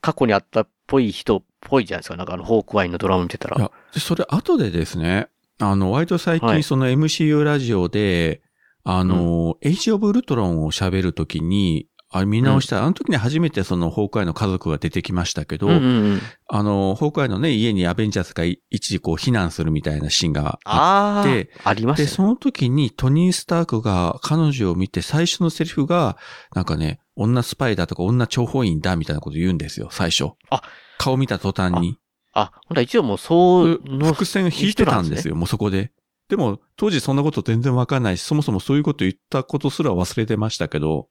[0.07, 2.15] 過去にあったっぽい人っぽいじゃないですか。
[2.15, 3.57] なんかあの、ホークアイのドラマ見てたら。
[3.57, 5.27] いや、でそれ後でですね、
[5.59, 8.41] あの、割と最はい近その MCU ラジオで、
[8.85, 16.21] あの、エイジオブウルトロンを喋るときに、あ見直したら、あの時に初めてそのホークアイの家族が出てきましたけど、うんうんうん。
[16.47, 22.07] あの、ホークアイのね、家にアベンジャーズがい一時こう避難するみたいなシーンがああで、で、ありましたね。
[22.07, 26.15] その時にトニー・スタークが彼女を見て最初のセリフが、
[26.55, 30.31] なんかね、女スパイだとか女諜報員だみたいなこと言うんですよ、最初。
[30.49, 30.61] あ
[30.97, 31.97] 顔見た途端に。
[32.33, 35.91] あ、ほんと一応もうそうの、伏線引いてたんですよ、もうそこで。
[36.29, 41.07] でも、当時そんなこと全然わかんないし、そもそもそういうこと言ったことすら忘れてましたけど、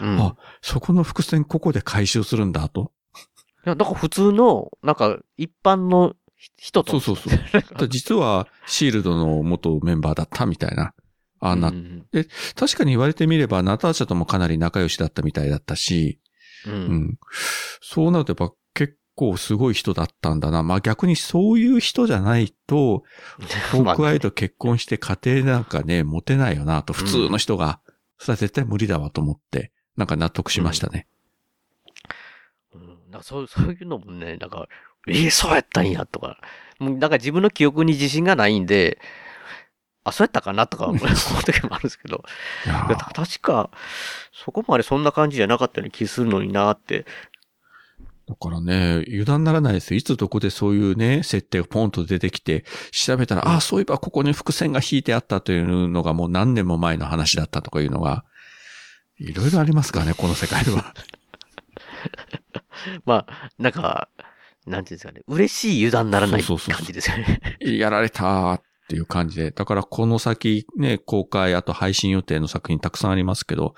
[0.00, 0.20] うん。
[0.20, 2.90] あそこの伏線ここで回収するんだと。
[3.66, 6.14] いや、だから普通の、なんか、一般の
[6.56, 6.98] 人と。
[6.98, 7.88] そうそうそう。
[7.88, 10.92] 実は、シールドの元メンバーだったみたいな。
[11.46, 12.06] あんな、うん
[12.54, 16.20] 確かに言われてみれば、ナターシャともかなり仲良しだったみたいだったし、
[16.66, 16.70] う。
[16.70, 17.18] うんん。
[17.82, 20.62] そうなるとやっぱ結構すごい人だったんだな。
[20.62, 23.02] まあ逆にそういう人じゃないと、
[23.72, 27.80] ホークアイと結婚して家庭なんかね、持てないよなと、普通の人が。
[28.18, 31.06] それは絶対無理だわと思って、なんか納得しましたね。
[32.72, 34.66] うんなんかそうそういうのもね、なんか、
[35.06, 36.38] えーそうやったんや、とか。
[36.78, 38.98] もうなんか自分の記憶に自信がないんで、
[40.04, 40.98] あ、そうやったかなとか思う
[41.44, 42.22] 時もあるんですけど、
[43.14, 43.70] 確か、
[44.32, 47.06] そこまでそんな感じじゃなかったような気するのになって。
[48.26, 49.98] だからね、油断ならないですよ。
[49.98, 58.24] いつどこでそういうね、設定がポンと出てきて、調べたら、ああ、そういえばここに伏線が引いてあったというのがもう何年も前の話だったとかいうのが、
[59.18, 60.94] いろいろありますからね、この世界は。
[63.04, 64.08] まあ、なんか、
[64.66, 67.40] なんていうんですかね、嬉しい油断ならないそうそうそうそう感じですよね。
[67.60, 69.50] やられたーっっていう感じで。
[69.50, 73.74] だからこの先ね、公開、あと配信予定の作品たくさんありますけど、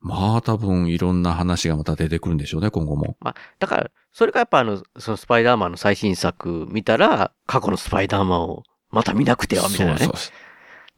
[0.00, 3.16] まあ多分いろんな話がまた出てくるんでしょうね、今後も。
[3.20, 10.16] まあ、だから、それがやっぱあの、そのスパイダーマンの最新作見たら、過去のスパイダーマンをまた見なくては、みたいなねそう。
[10.16, 10.30] そ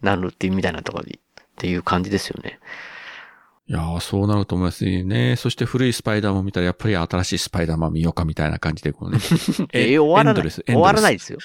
[0.03, 2.61] うなるっていうみたいなところで、っていう感じですよね。
[3.66, 5.37] いやーそうなると思いますね。
[5.37, 9.18] そして古いスパイダーマン見たらやっぱり新しいスパイダーマン見ようかみたいな感じで、こうね。
[9.75, 10.51] え、終わらない。
[10.51, 11.38] 終わらないですよ。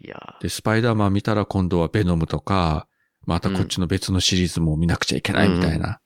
[0.00, 2.86] いやで、スパイダーマン見たら今度はベノムとか、
[3.24, 6.00] またこっちの別のシリーズも見なくちゃいけないみたいな。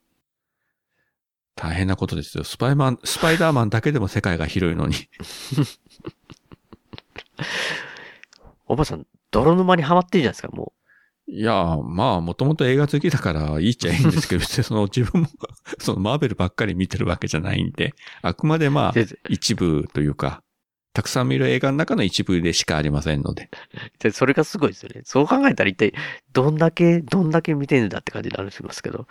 [1.55, 2.45] 大変なことですよ。
[2.45, 4.95] スパイマン、スパイダーマンだけでも世界が広いのに。
[8.69, 10.75] おばさん、泥沼にはまってるじゃないですか、も
[11.29, 15.29] いやー、まあ、もともと映画好きだからいいっちゃいいんですけど、 別にその自分も、
[15.79, 18.95] そのマーベルばっかり見てるわけじゃないんで、あくまでまあ
[19.29, 20.43] 一部というか、
[20.97, 23.51] たくさん見る映画の中の一部でしかありませんので。
[23.99, 25.03] でそれがすごいですよね。
[25.05, 25.93] そう考えたら一体、
[26.33, 29.07] どんだけ、どんだけ見てんだって感じになるんですけど。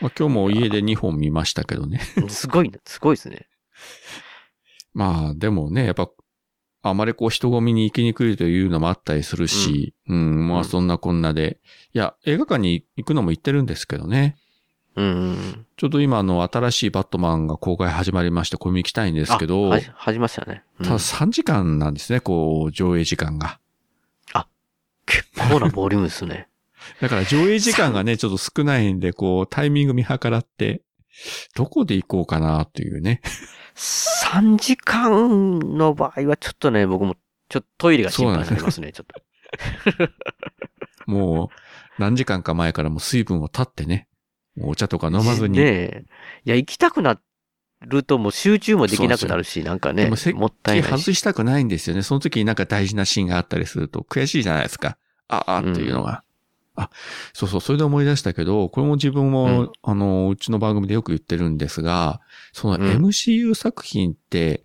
[0.00, 2.00] まあ、今日も家で2本見ましたけどね。
[2.28, 3.48] すごいな、すごいですね。
[4.94, 6.08] まあ、でもね、やっぱ、
[6.80, 11.60] あまりこう人混みに行きにくいというのもあったりするし、うん、まうんあそんなこんなで、
[11.92, 14.38] いや、映画館に行くのも行ってるんですけどね。
[14.96, 15.66] うん。
[15.76, 20.62] ちょうど今あの新しいバットマンが公開始まりまして、これも行きたいんですけど、あはじ、始ましたね。
[20.78, 23.58] うんただ3時間なんですね、こう、上映時間が。
[25.06, 26.48] 結構なボリュームですね。
[27.00, 30.82] だから上映時間がね、ちょっと少ないんで、こう、タイミング見計らって、
[31.54, 33.20] どこで行こうかなっていうね。
[33.76, 37.16] 3時間の場合はちょっとね、僕も、
[37.48, 40.10] ちょっとトイレが心配になりますね、ちょっと。
[41.10, 44.08] もう、何時間か前からもう水分を断ってね、
[44.60, 45.58] お茶とか飲まずに。
[45.58, 46.04] ねえ。
[46.44, 47.18] いや、行きたくな
[47.80, 51.02] るともう集中もできなくなるし、なんかねでも席、もったいないし。
[51.02, 52.02] 外したくないんですよね。
[52.02, 54.96] その時になんか大事なシーンがあったりすると悔しいじゃないですか。
[55.28, 56.22] ああ、っていうのが。
[56.76, 56.90] あ、
[57.32, 62.20] そうそう、それで思い出したけど、これも自分も、うんあの、うちの番組でよく言ってるんですが、
[62.52, 64.64] そのうん MCU 作品って、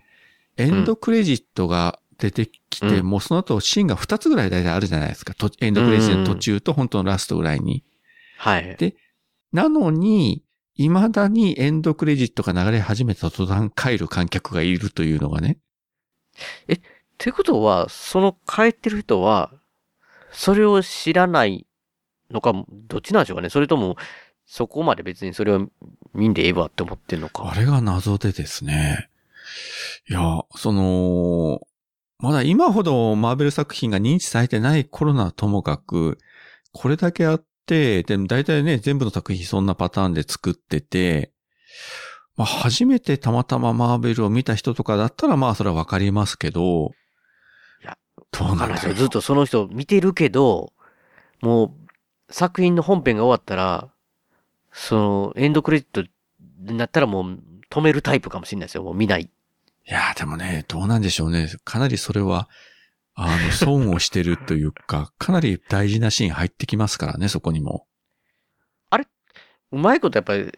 [0.58, 5.34] エンドクレジットが出てきて、うんもうその後シーンが2つぐらい大体あるじゃないですか。
[5.34, 7.84] とエンドクレジットの途中と本当のラストぐらいに。
[8.38, 8.76] はい。
[8.78, 8.96] で
[9.52, 10.44] なのに、
[10.76, 15.58] 未だにエンドクレジットが流れ始めた途端帰る観客がいるというのがね。
[17.18, 19.52] ということは、その帰ってる人は、
[20.32, 21.68] それを知らない
[22.32, 23.50] のか、どっちなんでしょうかね。
[23.50, 23.98] それとも、
[24.46, 25.68] そこまで別にそれを
[26.14, 27.52] 見んでええわって思ってんのか。
[27.52, 29.10] あれが謎でですね。
[30.10, 31.62] いや、その、
[32.20, 36.18] まだ今ほどマーベル作品が認知されてない頃ならともかく、
[36.72, 41.32] これだけあって、でも大体ね、全部の作品そんなパターンで作ってて、
[42.36, 46.92] まあ初めてたまたまマーベルを見た人とかだったらまあそれはわかりますけど、
[47.82, 47.98] いや、
[48.32, 50.74] どうなんだろうずっとその人見てるけど、
[51.42, 53.90] もう、作品の本編が終わったら、
[54.72, 56.10] その、エンドクレジット
[56.72, 58.84] になったらもう止めるタイプかもしれないですよ。
[58.84, 59.24] もう見ない。
[59.24, 59.30] い
[59.92, 61.50] やーでもね、どうなんでしょうね。
[61.64, 62.48] かなりそれは、
[63.22, 67.86] あの、損をしてるというか、かなり大事なシーン入ってきますからね、そこにも。
[69.72, 70.52] うまいことやっぱり、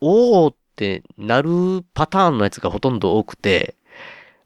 [0.00, 3.76] おーってなるパターンのやつがほとんど多くて、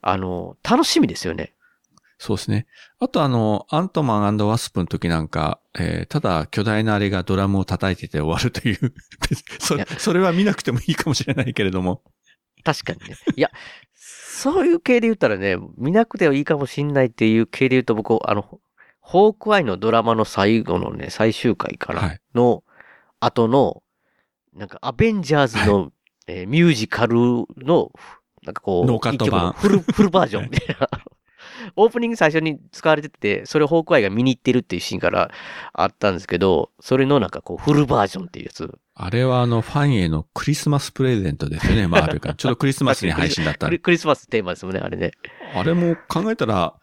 [0.03, 1.55] あの、楽しみですよね。
[2.19, 2.67] そうですね。
[2.99, 8.95] あとあの、アントマンワスプの時なんか、えーただ巨大なあれがドラムを叩いてて終わるという
[9.59, 12.03] そいや、それは見なくてもいいかもしれないけれども。
[12.63, 13.17] 確かにね。
[13.37, 13.51] いや、
[14.45, 18.61] そういう系で言ったらね、見なくてはいいかもしんないっていう系で言うと僕、あの、
[19.01, 22.03] ホークアイのドラマの最後のね、最終回かは。
[22.09, 22.63] ないの
[23.21, 23.83] 後の、
[24.53, 25.93] なんかアベンジャーズの、
[26.27, 27.17] えーミュージカル
[27.57, 27.91] の、
[28.43, 30.91] なんかこう、ノーカット版フル、フルバージョンみたいな。
[31.77, 35.31] オープニング最初に使われてて、それをホークアイが見に行ってるっていうシーンから
[35.73, 38.79] あったんですけど、それのなんかこう、フルバージョンっていうやつ。
[38.97, 42.35] あれはあの、ファンへのクリスマスプレゼントですよね、 マーベルから。
[42.35, 43.73] ちょうどクリスマスに配信だったク。
[43.73, 45.11] リクリスマステーマですもんね、あれね。
[45.55, 46.75] あれも考えたら、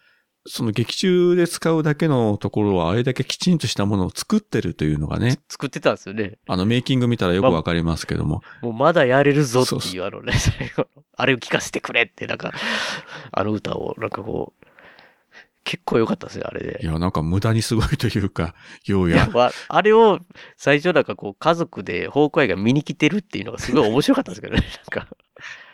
[0.45, 6.37] その劇中で使うだけのところは、あれだけきちんとしたものを作ってるというのがね、作ってたんですよね。
[6.47, 8.41] あの、メイキング見たらよくわかりますけども。
[8.61, 12.51] もうまだやれるぞっていうあのね、最後のあれを聞かせてくれって、なんか、
[13.31, 14.60] あの歌を、なんかこう、
[15.63, 16.79] 結構良かったですよ、あれで。
[16.81, 20.19] いや、なんか無駄にすごいというか、 よういやあ、あれを
[20.57, 24.61] 最初なんかこう家族でホークアイが見に来てるっていうのがすごい面白かったですけどね。
[24.91, 25.07] なんか、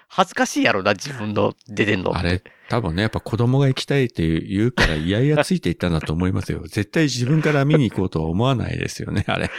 [0.09, 2.15] 恥ずかしいやろな、自分の出てんの。
[2.15, 6.63] あれ、多分ね、やっぱ子供が行きたいって言うから、いやいやついていったんだと思いますよ。
[6.67, 9.49] 絶対自分から見に行こうとは思わないですよね、あれ。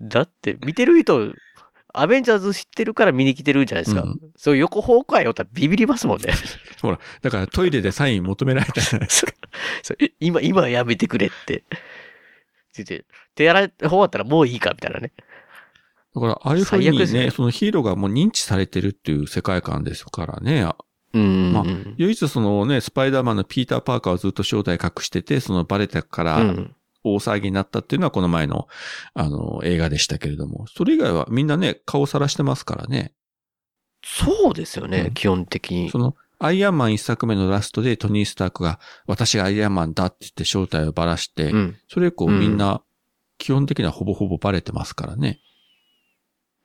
[0.00, 1.32] だって見てる人、
[1.94, 4.02] アベンジャーズ知ってるから見に来てるじゃないですか。
[4.02, 6.32] うんそういう横方向やよったらビビりますもんね。
[6.80, 9.32] ほら、だからトイレでサイン求められたじゃないですか。
[10.20, 11.64] 今、今はやめてくれって。
[12.72, 15.12] つって、手洗い終わったらもういいかみたいなね。
[16.14, 20.68] だから、ああいうふうにねね、そのヒーローがもう認知されてるっていう世界観ですからね。
[21.14, 21.52] うん。
[21.52, 28.68] まあうん唯一そのね、スパイダーマンのピーター・パーカーはずっと正体隠してて、そのバレたからうん大騒ぎになったっていうのはこの前の、
[29.14, 33.12] あの、映画でしたけれども、それ以外はみんなね、顔さらしてますからね。
[34.04, 35.98] そうですよね、うん基本的にそ。
[35.98, 41.76] の、アイアンマン一作目のラストでトニー・スタークが、私がアイアンマンだって言って正体をばらして、うん。
[41.88, 42.82] それ以降うんみんな、
[43.38, 45.40] 基本的にはほぼほぼバレてますからね。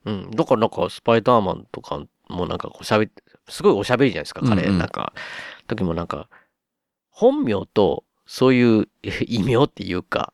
[0.04, 0.30] うん。
[0.30, 4.62] だからなんか、スパイダーマンとかもなんかこう喋って、すごいおしゃべりじゃないですか、彼。
[4.62, 5.12] うんうんなんか、
[5.66, 6.28] 時もなんか、
[7.10, 10.32] 本名と、そういうえ異名っていうか、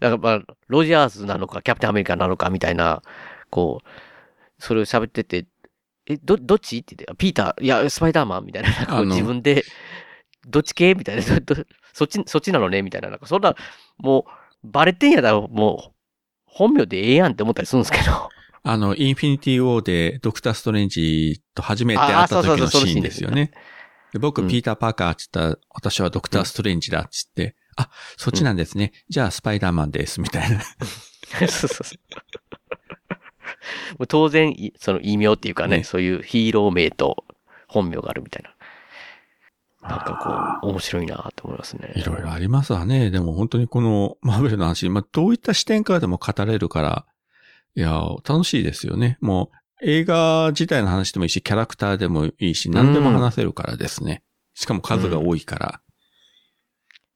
[0.00, 3.02] なんかまあ、ロジャーズなのか、キャプテンアメリカなのかみたいな、
[3.50, 3.88] こう、
[4.58, 5.46] それを喋ってて、
[6.06, 9.64] え、ど、どっちって言って、ピーター、いや、スパイダーマンみたいな、なんか自分で、
[10.48, 11.22] どっち系みたいな、
[11.92, 13.54] そっち、そっちなのねみたいな、なんかそんな、
[13.98, 14.26] も
[14.64, 15.92] う、バレてんやったらもう、
[16.46, 18.28] 本名でええやんって思ったりするんですけど。
[18.64, 23.46] あの、インフィニティ・ウォーでドクター・ストレンジと初めて会った時のシーンですよね。
[23.46, 23.60] で僕、う
[24.18, 28.92] んピーター・パーカーって言ったら、私はドクター・ストレンジだって言って、あ、そっちなんですね。
[29.08, 30.62] じゃあ、スパイダーマンです、みたいな。
[30.62, 31.98] そうそうそう。
[33.98, 37.24] もう当然、いその異名っていうかね、ねそういうヒーロー名と
[37.68, 38.54] 本名があるみたいな。
[39.88, 41.92] なんかこう、面白いなと思いますね。
[41.96, 43.10] いろいろありますわね。
[43.10, 47.06] でも本当にこのマーベルの話、まあ、どういった視点からでも語れるから、
[47.74, 49.18] いや、楽しいですよね。
[49.20, 54.22] もう、映画自体の話でもいいし、キャラクターでもいいし、何でも話せるからですね。
[54.54, 55.80] しかも数が多いから。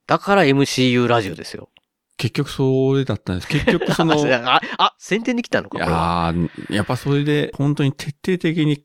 [0.06, 1.70] だから MCU ラジオですよ。
[2.16, 3.48] 結局それだったんです。
[3.48, 6.34] 結局その、 いあ、あ、宣伝に来たのか、これは。
[6.70, 8.84] やっぱそれで本当に徹底的に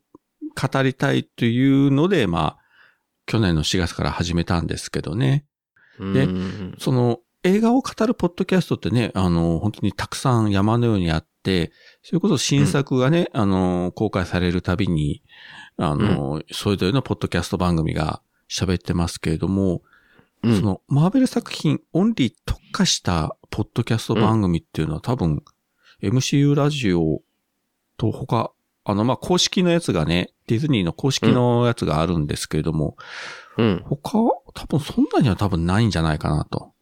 [0.54, 2.62] 語りたいというので、まあ、
[3.26, 5.46] 去年の4月から始めたんですけどね。
[5.98, 15.22] でうんその映画を語るポッドキャストってね、あの、本当にたくさん山のようにあって、それこそ新作がね、あの、公開されるたびに、
[15.76, 19.82] あの、それぞれのポッドキャスト番組が喋ってますけれども、
[20.44, 25.44] うんそのマーベル作品オンリー特化したポッドキャスト番組っていうのは多分、
[26.02, 27.22] MCU ラジオ
[27.96, 28.50] と他、
[28.84, 32.96] あの、まあ、公式のやつがね、ディズニーの公式のやつがあるんですけれども、
[33.56, 33.82] うん。
[33.86, 36.72] 他、多分そんなには多分ないんじゃないかなと。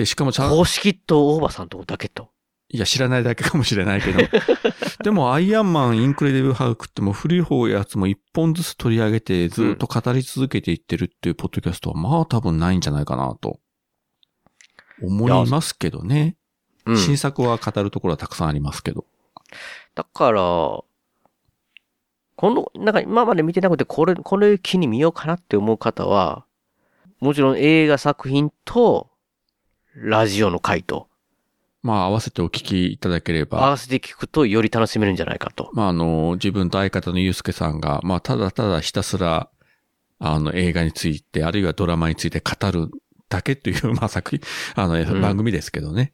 [0.00, 2.30] で、しかもちゃん、公式と大場さんとこだけと。
[2.70, 4.20] いや、知らないだけかもしれないけど。
[5.04, 13.60] でも、アイアンマン、インクレディブル・ハウクってもう古い方やつも一本ずつ取り上げてずっと語り続けていってるっていうポッドキャストは、まあ多分ないんじゃないかなと。
[15.02, 16.36] 思いますけどね。
[16.86, 16.96] うん。
[16.96, 19.04] 新作は語るところはたくさんありますけど。
[19.94, 20.86] だから、こ
[22.40, 26.46] の、なんか今まで見てなくて、これ、これ機に見ようかなって思う方は、
[27.20, 29.09] もちろん映画作品と、
[29.96, 31.08] ラジオの回と、
[31.82, 35.70] まあ合わせてお聞きいただけれ合ば、わせて聞くとより楽しめるんじゃないかと。
[35.72, 39.48] まああの、自分と相方のゆうすけさんが、まあただただひたすら、
[40.18, 42.90] あの映画について、あるいはドラマについて語る
[43.28, 44.40] だけという、 まあ作品、
[44.74, 46.12] あの、ん番組ですけどね。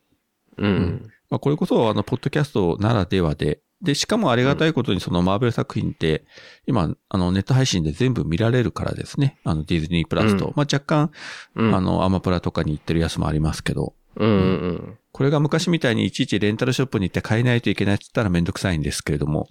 [0.56, 1.10] うん。
[1.28, 6.24] まあ、これこそ、あの、ポッドキャストならではで、で、しかもありがたいことにそのマーベル作品って、
[6.66, 9.38] 今、あの、ネット配信で全部見られるからですね。
[9.44, 10.46] あの、ディズニープラスと。
[10.46, 11.10] うんまあ、若干、
[11.54, 11.74] うん。
[11.74, 14.32] あの、アマプラとかに行ってるやつもありますけど、うんう
[14.68, 19.48] んこれが昔みたいにいちいちレンタルショップに行って買えないといけないって言ったらめんどくさいんですけれども、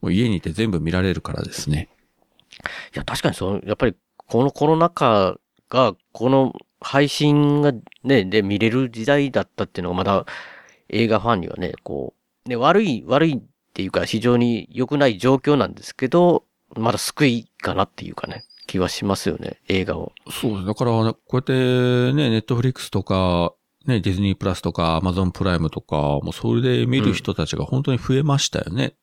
[0.00, 1.88] もう家にいて全部見られるからですね。
[2.94, 5.38] いや、確かにそう、やっぱり、このコロナ禍
[5.70, 10.26] が、この配信がね、で見れる時代だったっていうのがまだ
[10.88, 13.40] 映画ファンにはね、こう、ね、悪い、悪い
[13.74, 16.44] っていうか非常に良くない状況なんですけど、
[16.76, 20.12] まだ救いかなっていうかね、気はしますよね、映画を。
[20.30, 20.66] そうです。
[20.66, 21.52] だから、こうやって
[22.12, 23.52] ね、ネットフリックスとか、
[23.84, 28.94] ね、ディズニープラスとか、アマゾンプライムとか、もうそれで見る人たちが本当に増えましたよね。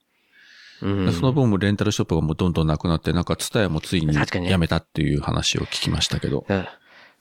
[0.80, 1.12] うん。
[1.12, 4.14] その分もレンタルショップがもうどんどんなくなって、なんかツタヤもついに
[4.48, 6.46] やめたっていう話を聞きましたけど。
[6.48, 6.66] うん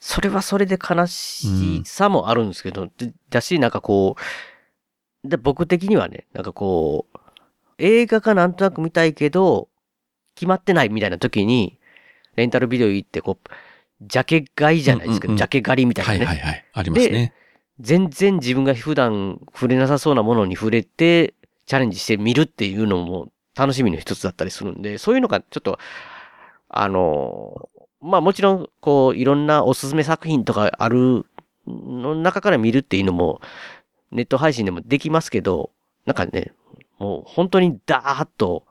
[0.04, 4.16] それはそれで悲しさもあるんですけど、でだし、なんかこ
[5.24, 7.18] う、で僕的にはね、なんかこう、
[7.82, 9.68] 映画がなんとなく見たいけど、
[10.36, 11.80] 決まってないみたいな時に、
[12.36, 13.50] レンタルビデオ行って、こう、
[14.02, 16.66] ジャケ買いじゃないですけど、うんうんうんジャケ狩りみたいなね、はいはいはい。
[16.74, 17.34] ありますね。
[17.80, 21.34] 全然自分が普段触れなさそうなものに触れて、
[21.66, 25.80] チャレンジしてみるっていうのも楽しみの一つだったりするんで、そういうのがちょっと、
[26.70, 27.70] あの、
[28.02, 31.26] まあもちろん、こう、いろんなおすすめ作品とかある
[31.68, 33.42] の中から見るっていうのも、
[34.12, 35.72] ネット配信でもできますけど、
[36.06, 36.52] なんかね、
[37.02, 38.64] もう本当にダーッと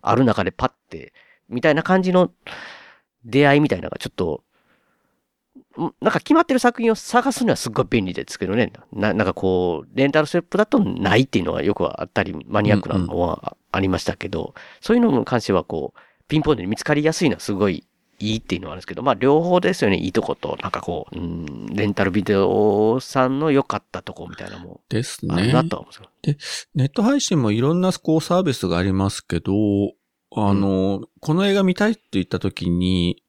[0.00, 1.12] ある中でパッて、
[1.50, 2.32] みたいな感じの
[3.26, 4.42] 出会いみたいなのがちょっと、
[5.76, 8.72] なんか決まってる作品を探すにはすっごい便利ですけどね。
[8.90, 17.86] ななんかこう、レンタルステップだとないっていうのはよくあったり、マニアックなのはありましたけど、そういうのに関してはこう、ピンポイントに見つかりやすいのはすごい
[18.18, 25.52] いいっていうのはあるんですけど、まあ両方ですよね、いいとこと、なんかこう、うん、レンタルビデオさんの良かったとこみたいなのもですね。
[25.52, 29.52] なとは思うんですネット配信もいろんなこうサービスがありますけど、
[30.36, 33.22] あの、この映画見たいって言った時に、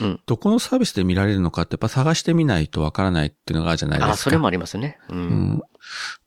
[0.00, 4.12] うんどこのサービスで見られるのかってやっぱ探してみないとわからないっていうのがあるじゃないですか。
[4.12, 4.98] あ、それもありますね。
[5.08, 5.14] う。
[5.14, 5.20] うん
[5.54, 5.62] ん。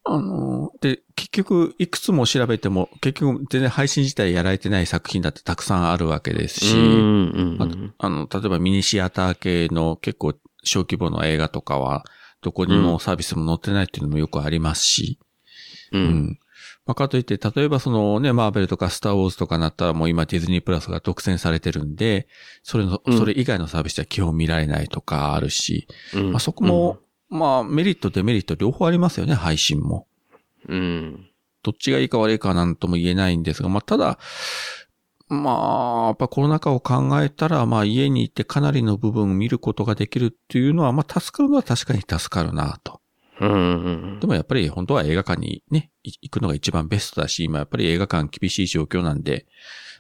[0.04, 12.04] あの、で、結局、いくつも調べても、結局、全然配信自体やられてない作品だってたくさんあるわけですし、うんうんあの、例えばミニシアター系の結構小規模の映画とかは、
[12.42, 15.20] どこにもサービスも載ってないっていうのもよくありますし、
[15.92, 15.98] う。
[15.98, 16.40] うんん。
[16.92, 22.28] まあ、かといって、例えばそのね、マーベルとかスターウォーズとかなったらもう今ディズニープラスが独占されてるんで、
[22.64, 30.06] それの、うんそれ以外のサービスでは基本見られないとかあるし、うんまあ、そこも、まあ、メリット、デメリット両方ありますよね、配信も。
[30.68, 31.30] うん。
[31.64, 34.20] どっちがいいか悪いかなんとも言えないんですが、まあ、ただ、
[35.30, 43.01] まあ、やっぱコロナ禍を考えたら、まあ、家に行ってかなりの部分を見ることができるっていうのは、まあ、助かるのは確かに助かるなと。
[43.48, 49.48] うんうんでもやっぱり本当は映画館にね、い行くのが一番ベストだし、今やっぱり映画館厳しい状況なんで、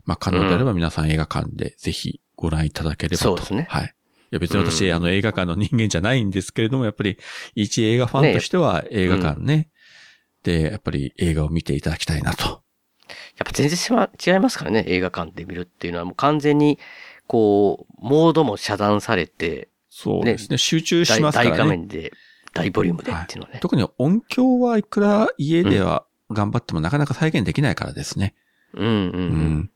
[0.06, 3.24] まあ可能であれば皆さん映画館でぜひご覧いただければと。
[3.24, 3.86] そうですねはい。
[3.86, 3.88] い
[4.32, 7.18] や別に私、うんあの映画館の人間じゃないんですけれども、やっぱり
[7.56, 9.70] 一映画ファンとしては映画館ね、
[10.44, 12.62] で、やっぱり映画を見ていただきたいなと。
[13.38, 16.80] やっぱ全然違いますからね、映画館で見るっていうのはもう完全に、
[17.28, 20.58] こう、モードも遮断されて、そうですね。
[20.58, 21.58] 集中し大大ますからね。
[21.58, 22.14] 画面で、
[22.54, 23.60] 大ボリュームでっていうのはね。
[23.62, 28.36] 特に音響はいくら家では頑張ってもなかなか再現できないからですね。
[28.74, 28.94] うんうんう。
[28.94, 29.20] うん
[29.60, 29.72] ん。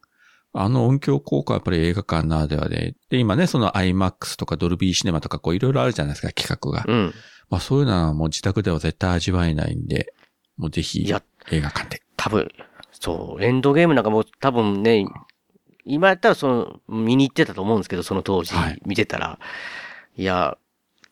[0.54, 6.86] あの音響効果はやっぱり映画館ならではで、で、今ね、その IMAX とかドルビーシネマとかこういろいろあるじゃないですか、企画が。
[6.88, 7.14] うん。
[7.50, 10.14] まあそういうのはもう自宅では絶対味わえないんで、
[10.58, 11.12] もうぜひ映
[11.62, 12.02] 画館で。
[12.16, 12.50] 多分、
[12.94, 15.06] そう、エンドゲームなんかもう多分ね、
[15.84, 19.40] 今やったらその、見に行ってたと思うんですけど、その当時はい見てたら、
[20.16, 20.58] いや、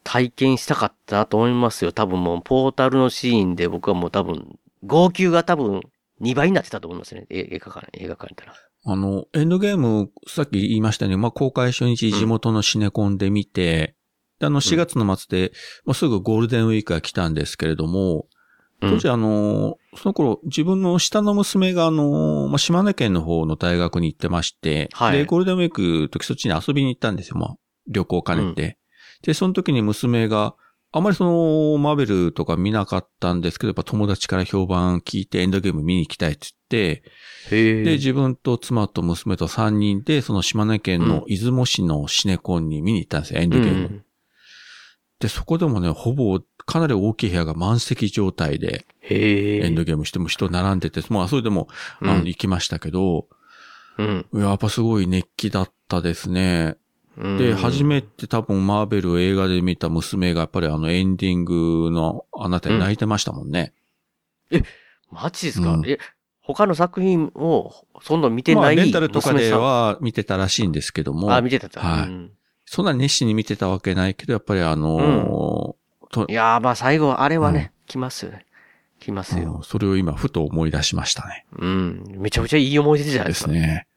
[0.04, 1.92] 体験したかったなと思いますよ。
[1.92, 5.82] 多分もう、ポータルのシーンで僕はもう多分、号泣が多分
[6.22, 7.26] 2倍になってたと思いますね。
[7.30, 8.54] え映画館、映画館行ったら。
[8.86, 13.96] あの、エンドゲーム、さっき言いましたように、まあ公開初日地元のシネコンで見て、
[14.40, 15.54] であの4月の末で、
[15.86, 18.28] もうすぐゴールデンウィークが来たんですけれども、
[18.82, 27.56] 当時あの、その頃自分の下の娘があの、まあ、島根県の方の大学に行ってまして、はいで、ゴールデンウィークの時そっちに遊びに行ったんですよ、まあ、
[27.88, 28.78] 旅行を兼ねて。
[29.24, 30.56] で、その時に娘が、
[30.92, 37.04] あまりその、マーベルとか見なかったんですけど、やっぱ友達から評判聞いてエンドゲーム見に行きたいって言っ
[37.50, 37.84] て。
[37.84, 43.80] で、自分と妻と娘と3人で、その島根県の出雲市のシネコンに見に行ったんですよ、エンドゲーム。
[43.80, 44.06] うん
[45.24, 48.86] で、そこでもね、ほぼ、かなり大きい部屋が満席状態で。
[49.64, 51.70] エンドゲームしても人並んでて、まあ、それでも、
[52.02, 53.28] あの、うん行きましたけど、
[53.98, 54.26] うん。
[54.34, 56.76] やっぱすごい熱気だったですね。
[57.18, 63.74] うんで、初めて多分マーベルを映画で見た娘がやっぱりあのエンディングのあなたに泣いてましたもんね。
[65.12, 66.00] マジですか、うんえ、
[66.42, 71.34] 他の作品を、そんな見てまあ、ないレンタルとかでは見てたらしいんですけども。
[71.34, 71.80] あ、見てた。
[71.80, 72.32] はいうん
[72.66, 78.46] そんな熱心に見てたわけないけど、やっぱりあのーといやー、まあ最後、あれはね、来ますよね。
[79.00, 79.56] 来ますよ。
[79.58, 81.46] うんそれを今、ふと思い出しましたね。
[81.60, 82.04] うん。
[82.18, 83.52] めちゃめちゃいい思い出じゃないでですか。
[83.52, 83.88] すね。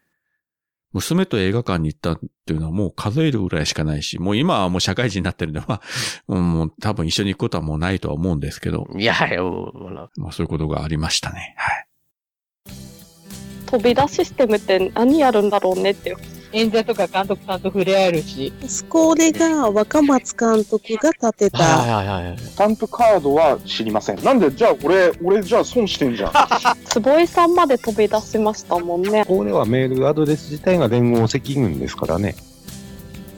[0.93, 5.80] 娘と映画館に行ったっていうのはもう数えるぐらいしかないし、もう今はもう社会人になってるんで、まあ、
[6.28, 11.55] うんもう多分一緒に行くことはもうないとは思うんですけど、いやいや、もう、まあそういうことがありましたね。
[11.59, 11.87] はい。
[13.66, 16.16] 飛び出システムって何やるんだろうねって。
[16.52, 18.52] 演者とか監督さんと触れ合えるし。
[18.88, 22.38] これが若松監督が建てた、はいはいはい。
[22.38, 24.22] スタンプカードは知りません。
[24.22, 26.32] なんで、じゃあ俺、俺じゃあ損してんじゃん。
[26.88, 29.24] 坪井さんまで飛び出しましたもんね。
[29.26, 32.36] これはメールアドレス自体が連合赤軍ですからね。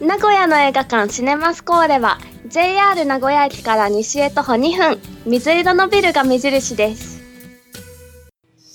[0.01, 7.18] 名古屋の映画館シネマスコーレは JR 名古屋駅から西へ徒歩2分水色のビルが目印です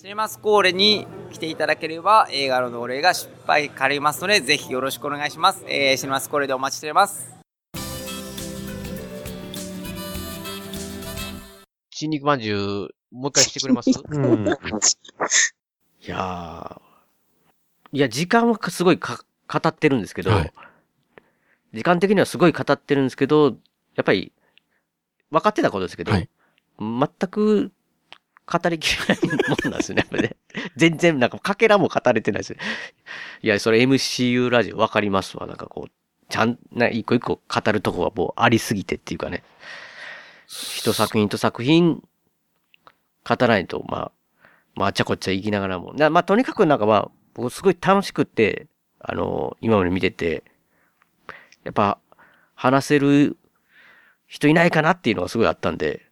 [0.04, 5.64] シネマスコーレに来ていただければ映画の同例が失敗かりますのでぜひよろしくお願いします。
[5.66, 7.34] えー、シネマスコーレでお待ちしております。
[11.90, 13.92] 新肉まんじゅう、もう一回してくれます？
[14.12, 14.46] うん。
[14.46, 14.52] い
[16.06, 16.82] やー
[17.94, 20.54] いや、時間はすごいか語ってるんですけど、はい
[21.74, 23.56] 時間的にはすごい語ってるんですけど、
[23.96, 24.34] やっぱり、
[25.32, 26.28] 分かってたことですけど、はい
[26.78, 27.72] 全く
[28.46, 30.36] 語りきれないもんなんですよね、ね。
[30.76, 32.58] 全然、なんか、かけらも語れてないですよ。
[33.42, 35.48] いや、それ MCU ラジオわかりますわ。
[35.48, 35.92] なんかこう、
[36.30, 39.44] ちゃん、な、一個一個語るとこがもうありすぎてっていうかね。
[40.48, 42.04] 一作品と作品、
[43.28, 44.12] 語らないと、まあ、
[44.76, 45.94] まあ、あちゃこちゃ行きながらも。
[45.94, 48.68] まあ、とにかくなんかまあ、僕すごい楽しくって、
[49.00, 50.44] あの、今まで見てて、
[51.64, 52.00] やっぱ、
[52.56, 53.38] 話せる
[54.28, 56.10] 人いないかなっていうのがすごいあったんで、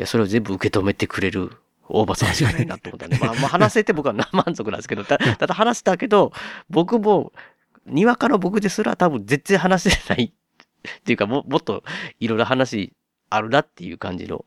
[0.00, 1.52] いや、それを全部受け止めてくれる
[1.86, 6.32] 大場さんしかないなと思ったんで、まあ、まあ、話せて僕は 満足なんですけど、た ただ話したけど、
[6.70, 7.34] 僕も、
[7.84, 11.84] にわかの僕ですら多分絶対話せないっていうか、ももっと
[12.18, 12.94] いろいろ話
[13.28, 14.46] あるなっていう感じの、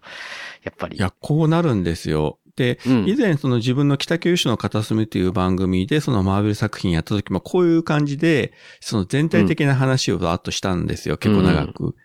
[0.63, 0.97] やっぱり。
[0.97, 2.39] いや、こうなるんですよ。
[2.55, 11.17] で、うん以前その自分の北九州の片隅という番組でそのマーベル作品やった時もこういう感じで、その全体的な話をバーッとしたんですよ。
[11.17, 11.95] 結構長く。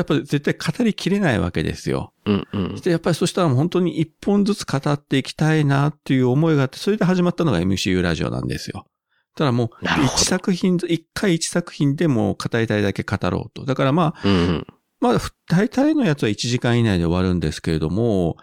[0.00, 2.12] やっぱり絶対語りきれないわけですよ。
[2.24, 8.86] うんうんやっぱりそしたら本当に一本ずつ語っていきたいなっていう思いがあって、それで始まったのが MCU ラジオなんですよ。
[9.34, 9.70] ただもう、
[10.04, 13.64] 一作品、一回一作品でもう語りたいだけ語ろうと。
[13.64, 14.66] だからまあ、うんうん。
[15.00, 15.18] まあ、
[15.48, 18.36] 大体のやつは1時間以内で終わるんですけれども、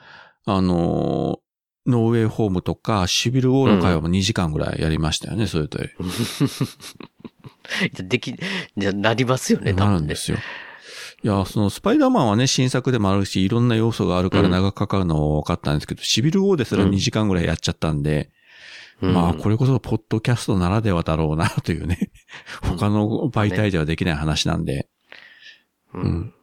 [0.45, 1.39] あの、
[1.85, 5.79] ノーウェイホームとか、シビルウォーの会話も2時間ぐらいやりましたよね、それと。
[8.03, 8.35] でき、
[8.77, 10.15] じゃなりますよね、多分ねなるんで。
[10.15, 10.37] すよ。
[11.21, 18.31] いや、そのスパイダーマンはね、新作でもあるし、いろんな要素があるから長くかかるのは分かったんですけど、シビルウォーですらうん2時間ぐらいやっちゃったんで、
[19.01, 22.11] うんまあ、これこそポッドキャストならではだろうな、というね。
[22.61, 24.89] 他の媒体ではできない話なんで。
[25.93, 26.33] ううんん。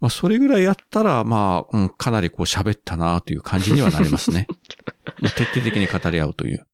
[0.00, 4.46] まあ、それぐらいやったら、まあ、うん、かなりこう喋ったな、という感じにはなりますね。
[5.36, 6.66] 徹底的に語り合うという。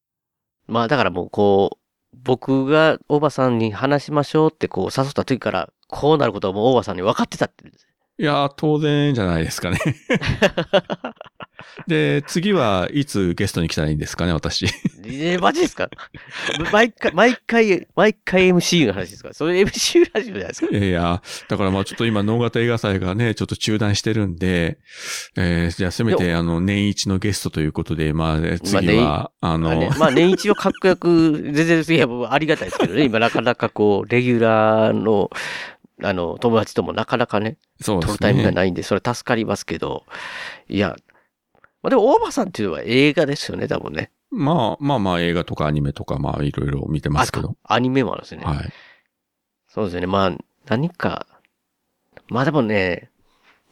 [0.67, 7.65] まあだからもうこう、僕が大場さんに話しましょうってこう誘った時から、こうなることはもう大場さんに分かってたって。
[8.19, 9.79] いやー、当然じゃないですかね。
[11.87, 14.67] で、次はいつゲストに来たらいいんですかね、私。
[15.05, 15.89] えー、マジですか？
[16.73, 19.33] 毎回、毎回、毎回 MC の話ですか？
[19.33, 20.77] それ MC ラジオじゃないですか？
[20.77, 24.79] いやだからまあちょっと今、能型映画祭がね、ちょっと中断してるんで、
[25.37, 35.31] えー、じゃあせめてあの、年一のゲストということで、まあ、え次は、あの、まあね、まあ年一は確約、全然、いや、ありがたいですけどね、今なかなかこう、レギュラーの、
[36.03, 38.19] あの、友達ともなかなかね、そうですね。
[38.19, 40.05] 取るタイミングがないんで、それ助かりますけど、
[40.69, 40.97] いや、
[41.83, 44.11] まあでも、大場さんっていうのは映画ですよね、多分ね。
[44.31, 47.57] まあまあまあ映画とかアニメとかまあいろいろ見てますけど。
[47.65, 48.47] アニメもあるんですよね。
[48.47, 48.73] はい。
[49.69, 50.07] そうですよね。
[50.07, 50.37] まあ、
[50.67, 51.27] 何か、
[52.29, 53.11] まあでもね、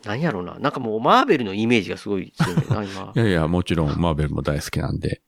[0.05, 0.59] 何やろうな。
[0.59, 3.18] なんかもうマーベルのイメージがすごい強い な、今い。
[3.18, 5.22] やいや、もちろんマーベルも大好きなんで。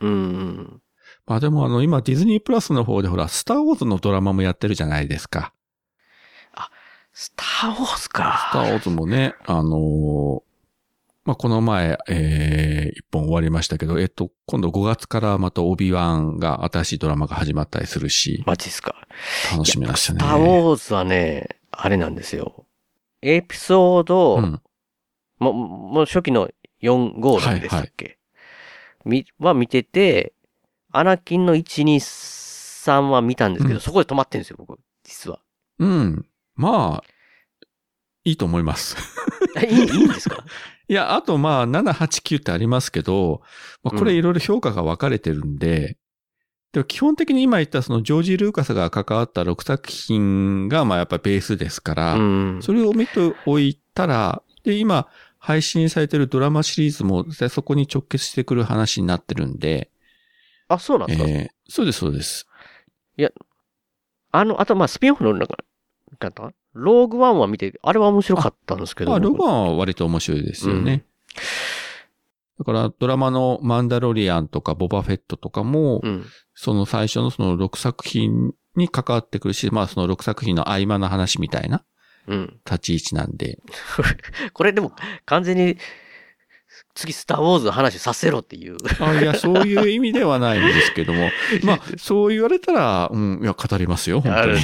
[0.00, 0.82] うんうん。
[1.26, 5.52] まあでもあの、今ディズニープラスの方でほら、スターウォーズのドラマもやってるじゃないですか。
[7.14, 8.48] スター・ウォーズか。
[8.50, 10.42] スターウォーズもね、あのー
[11.24, 18.94] まあこの前、えー、一本終わりましたけど、えっと、今度5月からまたオビワンが新しいドラマが始まったりするし、マジっすか。
[19.52, 20.18] 楽しみましたね。
[20.20, 22.66] スター・ウォーズはね、あれなんですよ。
[23.22, 24.60] エピソード、うん。
[25.38, 26.50] もう、もう初期の
[26.82, 28.18] 4、5なんでしたっけ、
[29.06, 30.34] み、は見てて、
[30.92, 31.94] アナキンの1、2、
[32.84, 35.40] 3は見たんですけど、うんそこで止まってるんですよ、僕、実は。
[35.78, 36.26] うん。
[36.56, 37.04] まあ、
[38.24, 38.96] いいと思います。
[39.56, 40.44] えいい、いいんですか？
[40.88, 43.42] いや、あとまあ、7、8、9ってありますけど、
[43.82, 45.96] まあ、これいろいろ評価が分かれてるんで、
[46.72, 52.62] でも基本的に今言ったそのジョージ・ルーカスが関わった6作品がまあやっぱベースですから、うん。
[52.62, 55.06] それを見ておいたら、で、今
[55.38, 59.90] 配信されてるドラマシリーズもそこに直結してくる話になってるんで、
[60.68, 62.46] あ、そうなんですか、えーそうです、そうです。
[64.32, 65.46] あの、あと、まあ、スピンオフの、な
[66.14, 69.10] んか、なんかローグワンは見て、あれは面白かったんですけど。
[69.10, 71.04] まあ、ログワンは割と面白いですよね。
[72.58, 76.24] だから、ドラマのマンダロリアンとかボバフェットとかも、うん。
[76.54, 81.84] その最初のその6作品に関わってくるし、まあその6作品の合間の話みたいな
[82.26, 82.60] うん。
[82.64, 83.58] 立ち位置なんで。
[84.52, 84.92] これでも、
[85.26, 85.76] 完全に、
[86.94, 88.76] 次、スター・ウォーズの話させろっていう。
[89.00, 91.30] あいや、そういう意味ではないんですけども。
[91.62, 94.60] まあ、そう言われたら、うん、いや、語りますよ、本当に。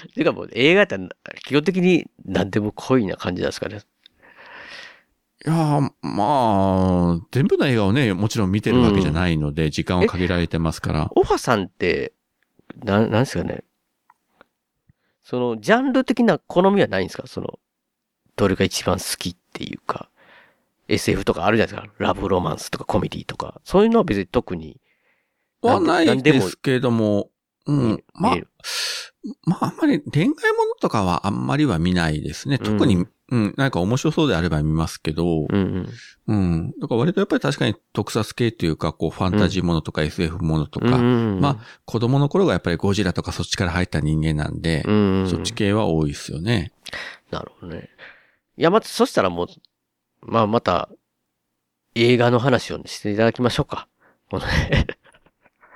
[0.00, 0.12] あるだね。
[0.14, 1.08] てかもう、映画やったら、
[1.44, 3.80] 基本的に何でも濃いな感じなんですかね。
[5.46, 11.08] いやー、まあ、全部の映画をね、もちろん見てるわけじゃないので、時間は限られてますから。
[11.14, 12.12] オファさんって、
[12.82, 13.64] な、なんですかね。
[15.22, 17.26] その、ジャンル的な好みはないんですか？
[17.26, 17.58] その、
[18.34, 20.10] どれが一番好きっていうか、
[20.88, 22.04] SF とかあるじゃないですか。
[22.04, 23.60] ラブロマンスとかコメディとか。
[23.62, 24.80] そういうのは別に特に。
[25.60, 27.30] はないですけども、
[27.68, 28.36] うん、まあ
[29.44, 32.58] まあ、あんまり恋愛ものとかはあんまりは見ないですね。
[32.58, 35.88] 特にうん、なんか面白そうであれば見ますけど、うんうん。
[36.28, 36.72] うん。
[36.80, 46.72] だから割とやっぱり確かに特撮系っていうか、こう、ファンタジーものとか SF ものとか、うんまあ、子供の頃がやっぱりゴジラとかそっちから入った人間なんで、うんうんそっち系は多いですよね。
[47.30, 47.90] なるほどね。
[48.56, 49.48] いや、また、そしたらもう、
[50.22, 50.88] まあ、また、
[51.94, 53.88] 映画の話をしていただきましょうか。
[54.30, 54.86] このね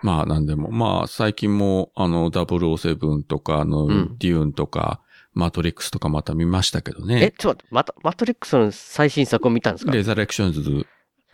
[0.02, 0.70] まあ、なんでも。
[0.70, 5.00] まあ、最近も、あの、007とか、あの、うんデューンとか、
[5.34, 7.34] マトリックスとかまた見ましたけどえ、ね。
[7.38, 9.92] ちょっと待って、また、マトリックスの最新作を見たんですか？
[9.92, 10.60] レザレクションズ、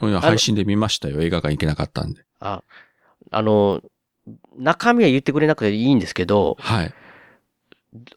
[0.01, 1.21] いや配信で見ましたよ。
[1.21, 2.23] 映画館行けなかったんで。
[2.39, 2.63] あ、
[3.33, 3.81] あの、
[4.57, 6.95] 中身は言ってくれなくていいんですけど、はい。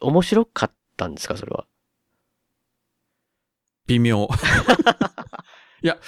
[0.00, 1.66] 面白かったんですか、それは？
[3.88, 4.28] 微妙。
[5.82, 5.98] いや、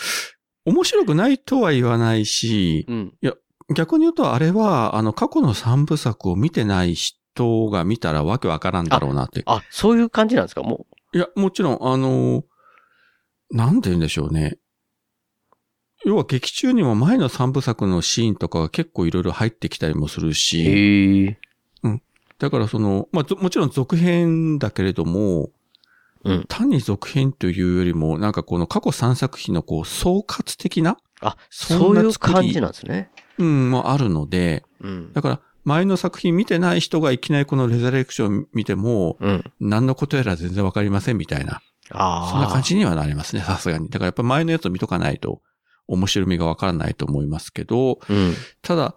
[0.65, 3.15] 面白くないとは言わないし、うん。
[3.21, 3.33] いや、
[3.75, 9.43] 逆に言うとあれは、あの、過去の三部作を見てない人が見たらわけわからんだろうなって。
[9.47, 10.63] あ、そういう感じなんですか？
[10.63, 12.45] もいや、もちろん、あの、
[13.51, 14.59] なんて言うんでしょうね。
[16.05, 20.35] 要は劇中にも前の三部作のシーンとかが結構いろいろ入ってきたりもするう。
[20.35, 21.39] し、へえ。
[22.39, 25.51] だからその、まあ、ぞもちろん続編だけれども、
[26.25, 33.11] うん単に続編というよりも、なんかこの過去3作品のこう総括的な、あ、そそういう感じなんですね。
[33.39, 35.13] うん、もあるので、うん。
[35.13, 39.45] だから前の作品見てない人がいきなりこのレザレクション見ても、うん。
[39.61, 41.61] 何のことやら全然わかりませんみたいな、
[41.91, 42.31] ああ。
[42.31, 43.89] そんな感じにはなりますね、さすがに。
[43.89, 45.41] だからやっぱ前のやつを見とかないと、
[45.87, 48.35] 面白みがわからないと思いますけど、うん。
[48.63, 48.95] ただ、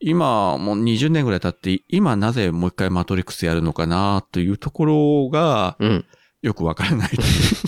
[0.00, 6.06] 今もう20年ぐらい経って、今なぜもう一回マトリックスやるのかなというところが、うん。
[6.40, 7.10] よくわからない。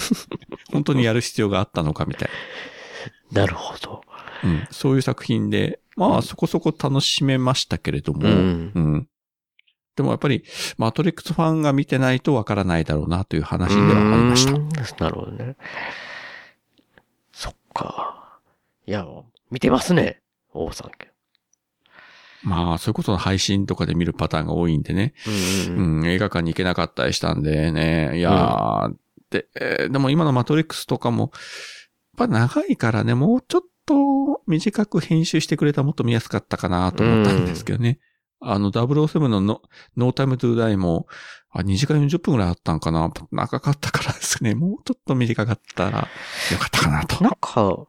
[0.70, 2.30] 本当にやる必要があったのかみたい
[3.32, 4.02] なるほど。
[4.44, 4.50] な。
[4.50, 4.68] うん。
[4.70, 9.08] そういう作品で、まあそこそこ楽しめましたけれども、うんうん
[9.96, 10.44] でもやっぱり、
[10.78, 15.04] マトリックスファンが見てないとわからないだろうなという話ではありました。
[15.04, 15.56] なるほどね。
[17.32, 18.40] そっか。
[18.86, 19.04] いや、
[19.50, 20.22] 見てますね。
[20.54, 20.90] 王さん。
[22.42, 25.12] まあ、そういうことの配信とかで見るパターンが多いんでね。
[25.68, 25.98] うんうんうん。
[25.98, 28.18] うん、映画館に行けなかったりしたんでね。
[28.18, 28.94] いやー、
[29.30, 31.30] で、えーでも今のマトリックスとかも、
[32.18, 37.98] やっぱ長いからね、もうちょっと短く編集してくれたらもっと見やすかったかなと思ったんですけどね。
[38.40, 39.62] あの、007のノ
[39.96, 41.06] ノータイムトゥーダイも、
[41.50, 44.54] あ、2時間40分ぐらいあったんかな長かったからですね。
[44.54, 46.08] もうちょっと短かったら
[46.52, 47.22] よかったかなと。
[47.22, 47.86] なんか、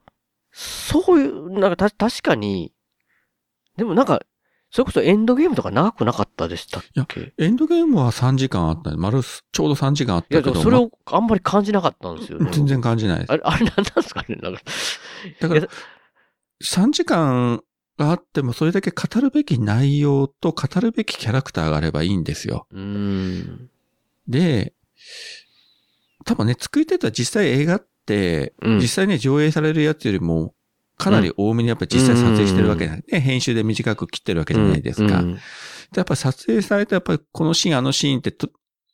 [0.51, 2.73] そういう、なんかた、確かに、
[3.77, 4.21] でもなんか、
[4.71, 7.33] それこそエンドゲームとか長くなかったでしたっけ？
[7.37, 12.49] エンドゲームは3時間あったんで、丸す、ちょうど3時間あっいや、たけど、でもそれをあんまり感じなかったんですよね。
[12.53, 13.31] 全然感じないです。
[13.33, 14.61] あれ、あれなんなんですかねなんか。
[15.41, 15.69] だからいや、
[16.63, 17.61] 3時間
[17.97, 22.65] があってもそれだけ語るべき内容と語るべきキャラクターがあればいいんですよ。
[22.71, 23.69] うーん。
[24.27, 24.73] で、
[26.23, 30.53] 多分ね、作り手とは実際映画って、うん実際ね、上映されるやつよりも、
[31.01, 35.23] かなり多めにやっぱり実際撮影してるわけなんで、ね、編集で短く切ってるわけじゃないですか。
[35.95, 38.49] やっぱり撮影されて、やっぱりこのシーン、あのシーンってと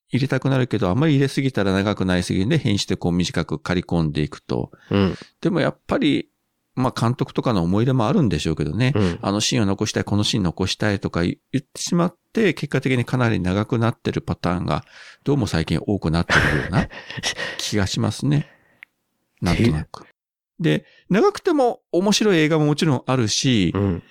[0.09, 4.71] 入れたくなるけど、あんまり入れすぎたら長くなりすぎるんで、編集でこう短く刈り込んでいくと。
[4.89, 5.15] うん。
[5.41, 6.29] でもやっぱり、
[6.75, 8.93] まあ監督とかの思い出もあるんでしょうけどね。
[8.95, 9.19] うん。
[9.21, 14.85] あのシーンを残したい、このシーン残したいとか言言ってしまって、結果的にかなり長くなってるパターンが、
[15.23, 16.87] どうも最近多くなってるような
[17.57, 18.47] 気がしますね。
[19.41, 20.07] なんとなく。
[20.59, 24.03] で、長くても面白い映画ももちろんあるしう、ん。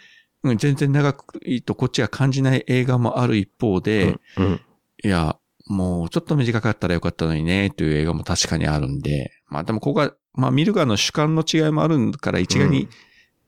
[0.43, 4.61] うん全然長くいいとこっちが感じない映画もある一方で、うん。
[5.03, 5.37] いや、
[5.67, 12.89] もうちょっと短かったらよかったのにね、という映画も確かにあるんで、まあでもここは、まあ見る側の主観の違いもあるから一概に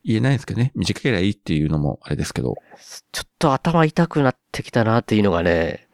[0.05, 2.57] 言えないですけどね、短ければいいっていうのもあれですけど、
[3.13, 5.87] ちょっと頭痛くなってきたなっていうのがね、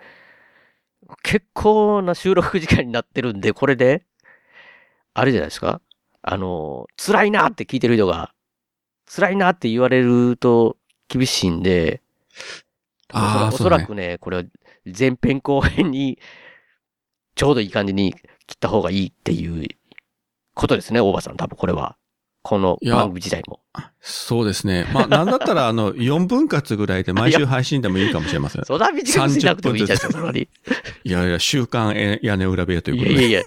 [1.22, 4.06] 結構な収録時間になってるんで、これで、
[5.12, 5.82] あれじゃないですか？
[6.26, 8.32] あの、辛いなって聞いてる人が、
[9.06, 12.00] 辛いなって言われると厳しいんで、
[13.12, 14.44] あーそらくね、これは
[14.86, 16.18] 前編後編に、
[17.34, 18.14] ちょうどいい感じに
[18.46, 19.68] 切った方がいいっていう
[20.54, 21.36] ことですね、大場さん。
[21.36, 21.96] 多分これは。
[22.46, 23.60] この番組自体も。
[24.02, 24.86] そうですね。
[24.92, 28.64] まあなんだったらあの、4分割ぐらいで毎週配信でもいいかもしれません。
[28.68, 30.40] そんな短くしなくてもいいじゃないですか、そんなに。
[31.04, 33.14] いやいや、週刊え屋根裏部屋ということで。
[33.14, 33.42] いやいや、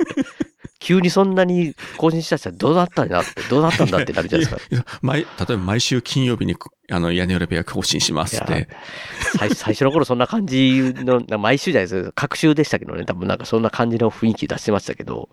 [0.80, 4.62] 急にそんなに更新したらどうなったんだって、どうなったんだってなるじゃないですか。
[4.72, 6.56] いや毎、例えば毎週金曜日に、
[6.92, 8.68] あの、屋根裏部屋更新しますって。
[9.38, 12.12] 最最初の頃そんな感じの、な毎週じゃないですか。
[12.16, 15.30] 各週でしたけどね、多分なんかそんな感じの雰囲気出してましたけど、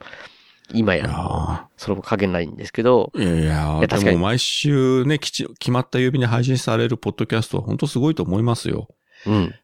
[0.72, 8.88] 今いやそれも加減ないんですけど、いやいやいや毎週ね、きち、決まった曜日に配信されるポッドキャストは本当すごいと思いますよ。
[9.26, 9.54] うん。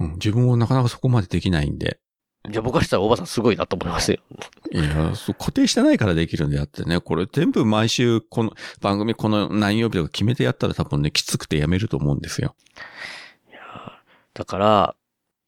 [0.00, 2.00] うん、自分もなかなかそこまでできないんで。
[2.50, 4.18] じゃあ僕からしたらおばさんすごいなと思いますよ。
[4.72, 12.54] いや、そう固定してないからできるんであってね、これ全部毎週この番組この何曜日とか決めてやったら多分ね、きつくてやめると思うんですよ。
[14.34, 14.94] だから、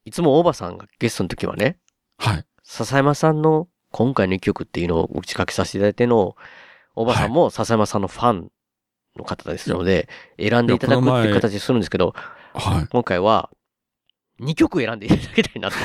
[0.03, 1.77] いつもおばさんがゲストの時はね、
[2.17, 2.45] はい。
[2.63, 6.35] 笹山さんの今回の一曲っていうのを打ち掛けさせていただいての、
[6.95, 8.51] おばさんも笹山さんのファン
[9.15, 12.13] の方ですので、選んでいただくっていう形するんですけど、
[12.53, 12.87] はい。
[12.87, 13.49] 今回は
[14.41, 15.77] 2曲選んでいただきたいなと。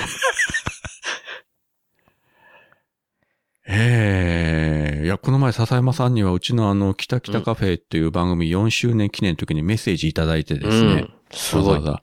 [3.69, 10.93] ええいや、この前笹山さんにはうちのあの、北北カフェっていう番組4周年記念の時にメッセージいただいてですね。
[10.93, 11.15] うん。
[11.33, 11.75] すごい。
[11.75, 12.03] わざわざ。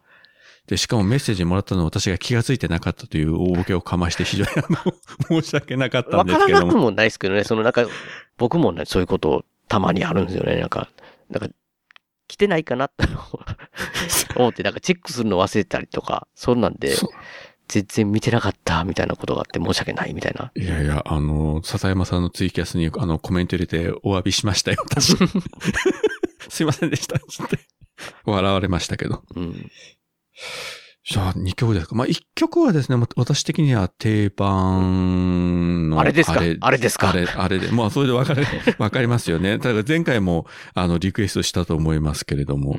[0.67, 4.65] で、しかもメッセージもらったのは私が気がついてなかったという大ボケをかまして非常にあ
[5.29, 6.55] の、申し訳なかったわんですけども。
[6.55, 7.85] からなくもないですけどね、そのなんか、
[8.37, 10.59] 僕もね、そういうことたまにあるんですよね。
[10.59, 10.89] なんか、
[11.29, 11.53] なんか、
[12.27, 13.05] 来てないかなって
[14.35, 16.95] 思って、なんかチェックするの忘れたりとか、そんなんで、
[17.67, 20.51] 全然見てなかったみたいなことがあって申し訳ないみたいな。
[20.55, 25.15] いやいや、あの、笹山さんのツイキャスにあの、コメント入れてお詫びしましたよ、私。
[26.49, 27.59] すいませんでした、つって。
[28.25, 29.23] 笑われましたけど。
[29.35, 29.69] うん。
[31.05, 31.95] じゃあ、2曲ですか。
[31.95, 35.99] まあ、1曲はですね、私的には定番の。
[35.99, 36.41] あれですか？
[36.61, 37.09] あれですか？
[37.09, 37.69] あれ、あれで。
[37.71, 38.45] まあ、それでわかる、
[38.79, 39.59] わかりますよね。
[39.59, 42.77] ただ前回も、あの、リクエストしたと思いますけれども、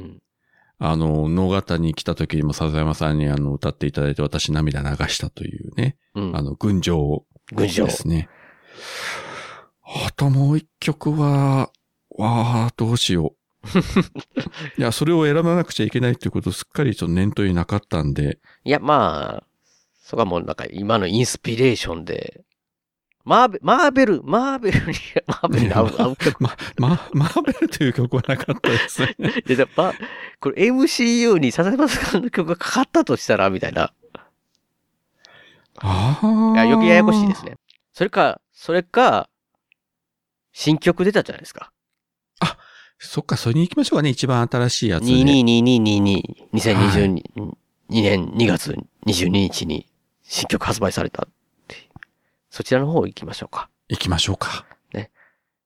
[0.87, 5.97] あの、野方に来た時にも笹山さんにあの、歌っていただいて私涙流したというね。
[6.14, 7.24] うんあの、群青。
[7.55, 8.28] 群青ですね。
[9.82, 11.70] あともう一曲は、
[12.11, 13.39] わあ、どうしよう。
[14.78, 19.47] いや、それを選ばなくちゃいけないっていうことすっかりちょっと念頭になかったんで、いや、まあ、
[20.03, 22.43] そこはもうなんか今のインスピレーションで、
[23.24, 24.94] マーベマーベル、マーベルに、
[25.26, 26.42] マーベルに合う、合う曲。
[26.42, 29.16] ま、ま、マーベルという曲はなかったですね。
[29.46, 29.94] で、やっぱ、
[30.40, 33.92] これ MCU に笹山さんの曲がかかったとしたら、みたいな。
[35.78, 36.26] ああ。
[36.60, 37.56] 余計ややこしいですね。
[37.92, 39.28] それか、それか、
[40.52, 41.72] 新曲出たじゃないですか。
[42.98, 44.10] そっか、それに行きましょうかね。
[44.10, 45.12] 一番新しいやつで。
[45.12, 46.22] 222222、
[46.54, 47.22] 2022
[47.90, 48.74] 年2月
[49.06, 49.86] 22日に
[50.22, 51.28] 新曲発売された
[52.55, 53.68] そちらの方行きましょうか。
[53.88, 54.64] 行きましょうか。
[54.92, 55.11] ね。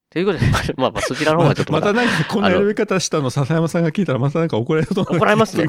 [0.09, 0.47] ということで、
[0.79, 5.17] まあまあそちらの方はちょっとまたまだなんかこんなあの選び方したの笹山さんが聞いたらまたなんか怒られると思う。
[5.19, 5.67] 怒られますね。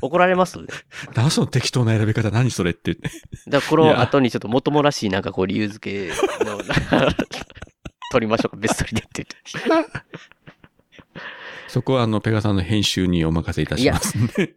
[0.00, 0.68] 怒られますね。
[1.16, 3.10] 何その適当な選び方何それって言って。
[3.50, 6.60] だからこの後にちょっともともらしいなんかこう理由付けの、
[8.12, 9.26] 取りましょうか、別撮りでって
[9.58, 9.90] 言って。
[11.66, 14.54] そこはあの、ペガさんの編集にお任せいたしますんで。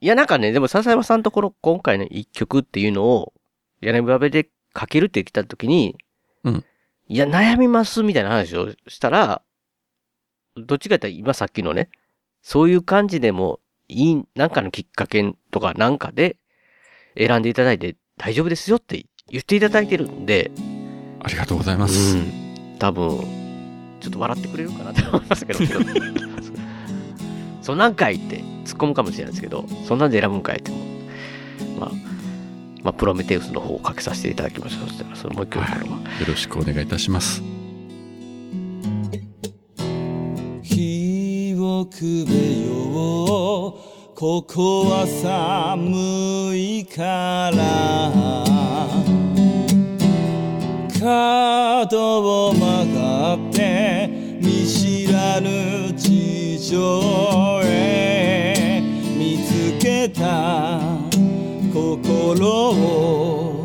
[0.00, 3.32] いや、なんかね、でも笹山さんのところ、今回の一曲っていうのを、
[3.80, 5.96] 屋根裏部で書けるって来た時に、
[6.44, 6.64] うん。
[7.08, 9.42] いや、悩みますみたいな話をしたら、
[10.56, 11.90] どっちかって言ったら今さっきのね、
[12.42, 16.36] そういう感じでもいい、なんかのきっかけとかなんかで
[17.16, 20.50] 選んでいただいて大丈夫ですよって言っていただいてるんで、
[21.22, 22.16] ありがとうございます。
[22.16, 22.76] うん。
[22.78, 23.18] 多分、
[24.00, 25.60] ちょっと笑ってくれるかなと思いますけど、
[27.62, 30.76] そんなんかいって突っ込むかもしれないですけど、そんなんで選ぶんかいっても、
[31.78, 31.90] まあ、
[32.84, 34.88] まあ、プロメテウスの方をかけさせていただきましょう。
[34.88, 35.86] そしたら、そのもう一曲からは。
[35.86, 37.42] よろしくお願いいたします。
[40.62, 48.12] 日をくべようここは寒いから
[51.88, 54.08] 角を曲がって
[54.40, 58.82] 見知らぬ地上へ
[59.16, 60.93] 見つけた
[62.34, 63.64] 心を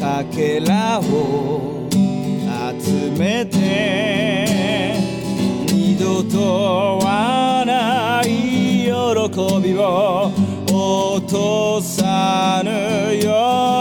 [0.00, 1.88] かけらを
[2.78, 4.94] 集めて
[5.66, 10.30] 二度とはない喜びを
[10.68, 13.75] 落とさぬよ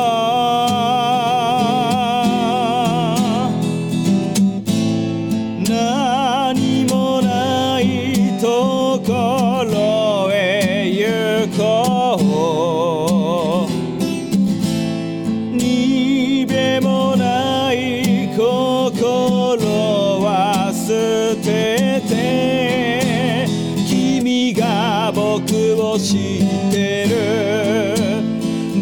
[25.95, 27.15] を知ってる。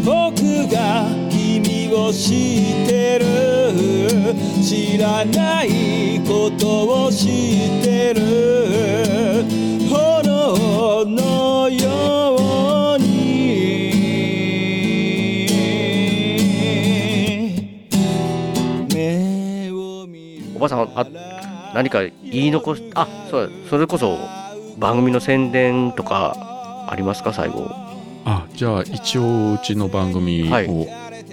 [0.03, 0.41] 僕
[0.74, 3.26] が君を知ってる。
[4.64, 9.45] 知らないことを知ってる。
[9.89, 13.05] 炎のように。
[18.91, 20.45] 目を見る。
[20.55, 21.05] おばさん、あ、
[21.76, 24.18] 何か言い残し、あ、そう、それこそ
[24.80, 26.53] 番組の宣伝とか
[26.88, 27.70] ありますか、最後。
[28.26, 30.68] あ、じゃあ一応うちの番組を、はい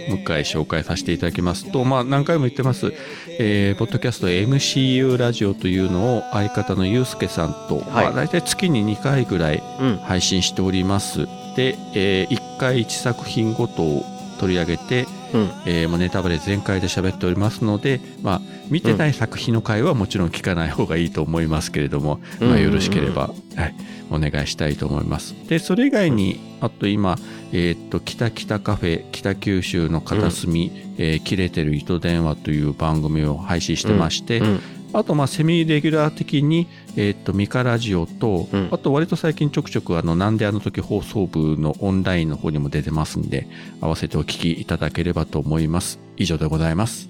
[0.09, 2.93] もう一回紹介させていただきますと、まあ何回も言ってます、
[3.39, 9.97] えー、ポッドキャスト MCU ラジオというのを相方のゆうすけさんと、はいまあ大体月に2回ぐらいうん。
[9.99, 11.27] 配信しております。
[11.57, 14.05] で、え1回1作品ごとを
[14.39, 15.51] 取り上げて、うん。
[15.67, 23.75] えーもうネタバレ全開で喋っておりますので、まあ、見てない作品の回はもちろん聞かない方がいいと思いますけれども、うんまあ、よろしければ、はい、
[24.11, 25.35] お願いしたいと思います。
[25.49, 27.17] で、それ以外に、あと今、
[27.53, 34.61] えーっと、北北カフェ、北九州の片隅、えー切れてる糸電話という番組を配信してまして、うん。
[34.93, 43.47] あと、まあ、セミレギュラー的に、えーっと、ミカラジオと、うんあと、割と最近ちょくちょく、あの、なんであの時放送部のオンラインの方にも出てますんで、
[43.81, 46.01] 合わせてお聞きいただければと思います。
[46.17, 47.09] 以上でございます。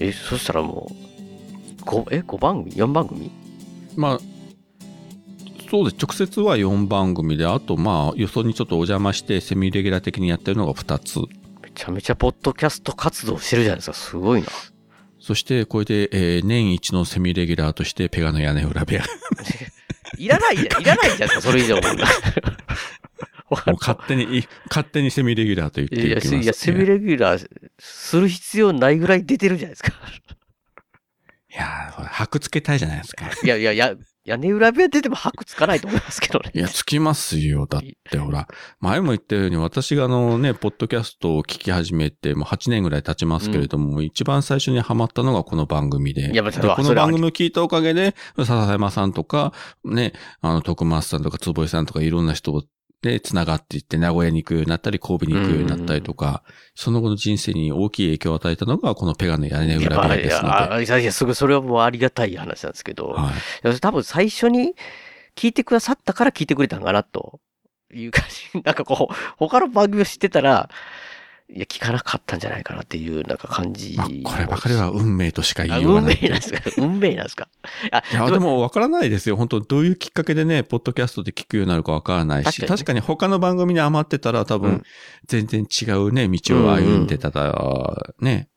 [0.00, 0.92] え、そしたらも
[1.80, 3.30] う、5、え、5番組 ?4 番組？
[3.96, 4.20] まあ、
[5.70, 6.02] そうです。
[6.02, 11.18] 直接は4番組で、あと、まあ、よそにちょっとお邪魔して、セミレギュラー的にやってるのが2つ。
[11.62, 13.94] めちゃめちゃポッドキャスト活動してるじゃないですか。
[13.96, 14.48] すごいな。
[15.20, 19.04] そして、これで、えー年一のセミレギュラーとして、ペガの屋根裏部屋。
[20.16, 21.82] いらないじゃん、いらないじゃないですか、それ以上も。
[23.80, 26.36] 勝手に、い勝手にセミレギュラーと言っていや、いきます。
[26.36, 27.48] いやセミレギュラー
[27.78, 29.90] する必要ないぐらい出てるじゃないですか。
[31.50, 33.26] いやー、ほら箔つけたいじゃないですか。
[33.42, 33.94] いやいやいや、
[34.28, 36.50] 屋根裏部屋出ても箔つかないと思いますけどね。
[36.54, 37.66] いや、つきますよ。
[37.66, 38.46] だってほら、
[38.80, 46.30] 前も言ったように私があのね、ポッドキャストを聞き始めて、もう8年ぐらい経ちますけれども、一番最初にハマったのがこの番組で。
[46.30, 46.38] い
[46.76, 49.54] この番組を聞いたおかげで、笹山さんとか、
[49.84, 50.12] ね、
[50.42, 52.52] あの、徳松さんとか坪井さんとかいろんな人
[53.00, 56.42] で繋がっていって、名古屋に行くようになったり、神戸に行くようになったりとか、
[56.74, 60.84] その後の人生に大きい影響を与えたのが、このペガの屋根裏部屋ですので。
[60.84, 63.32] いやいや、すごい、それはもうありがたい話なんですけど、は
[63.62, 63.80] い。
[63.80, 64.74] 多分最初に
[65.36, 67.40] 聞いてくださったから聞いてくれたんかな、と
[67.94, 68.58] いう感じ。
[68.64, 70.68] なんかこう、他の番組を知ってたら、
[71.50, 73.94] いや、聞かなかったんじゃないかなっていう、なんか感じ。
[73.96, 76.18] まあ、こればかりは運命としか言あいようがない。
[76.20, 76.70] 運命なんですか？
[76.82, 77.48] 運命なんですか？
[77.90, 79.36] あいや、でも分からないですよ。
[79.36, 84.82] 本当どういうきっかけでね、ポッドキャストで聞くようになるか分からないし、確かにね確かに他の番組に余ってたら多分うん、
[85.26, 88.50] 全然違うね、道を歩んでたら、ね、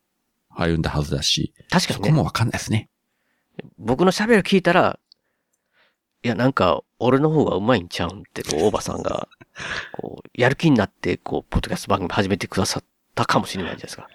[0.50, 2.89] 歩んだはずだし、確かにね、そこも分かんないですね。
[3.78, 5.00] 僕の喋る聞いたら、
[6.24, 9.28] いや、なんか、俺の方がうまいんちゃうんって、こう、大場さんが、
[9.93, 12.84] こう、やる気になって、こう、ポッドキャスト番組始めてくださっ
[13.16, 14.08] たかもしれないじゃないですか。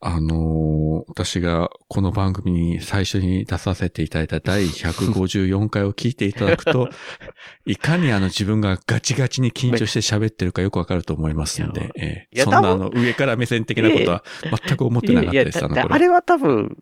[0.00, 0.74] あのー
[1.08, 6.88] 私がこの番組に最初に出させていただいた第154回を聞いていただくと、
[7.66, 14.24] いかにあの自分がガチガチに緊張して喋ってるかよくわかると思いますんで、えいやえそんなあ多の上から目線的なことは
[14.66, 16.78] 全く思ってなかったです、いやあのあれは多分、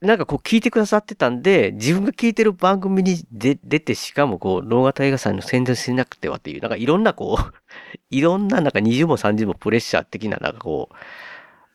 [0.00, 7.54] なんかこう聞いてくださってたんで、自分が聞いてる番組に出出て、しかもこう、能型映画祭の宣伝しなくてはっていう、なんかいろんなこう、
[8.10, 10.94] いろんななんか20も30もプレッシャー的ななんかこう、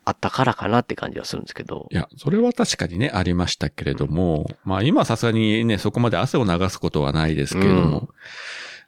[0.05, 1.87] あったからかなって感じはするんですけど。
[1.91, 8.09] いや、それは確かにね、ありましたけれども、まあ今はさすがにね、そこまで汗を流すことはないですけれども、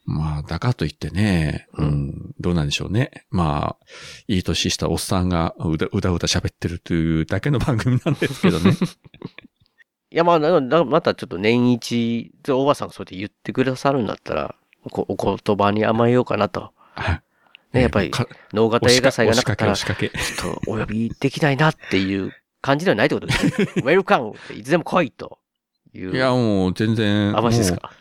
[0.05, 3.25] まあ、だからといってね、うん、どうなんでしょうね。
[3.31, 3.85] まあ、
[4.27, 8.71] いい年したおっさんがうだうだうだ喋ってるというだけの番組なんですけどね。
[10.11, 14.55] いや、まあ、またちょっと年一、おばさんがそうやって言ってくださるんだったら、
[14.91, 16.71] こお言葉に甘えようかなと。
[17.73, 19.97] ね、やっぱりか、能型映画祭がなかったら、ちょっ
[20.39, 22.31] とお呼びできないなっていう
[22.61, 23.51] 感じではないってことですね。
[23.77, 25.39] ウェルカムっていつでも来いと
[25.93, 26.15] いう。
[26.15, 27.37] いや、もう全然。
[27.37, 27.91] あマジですか？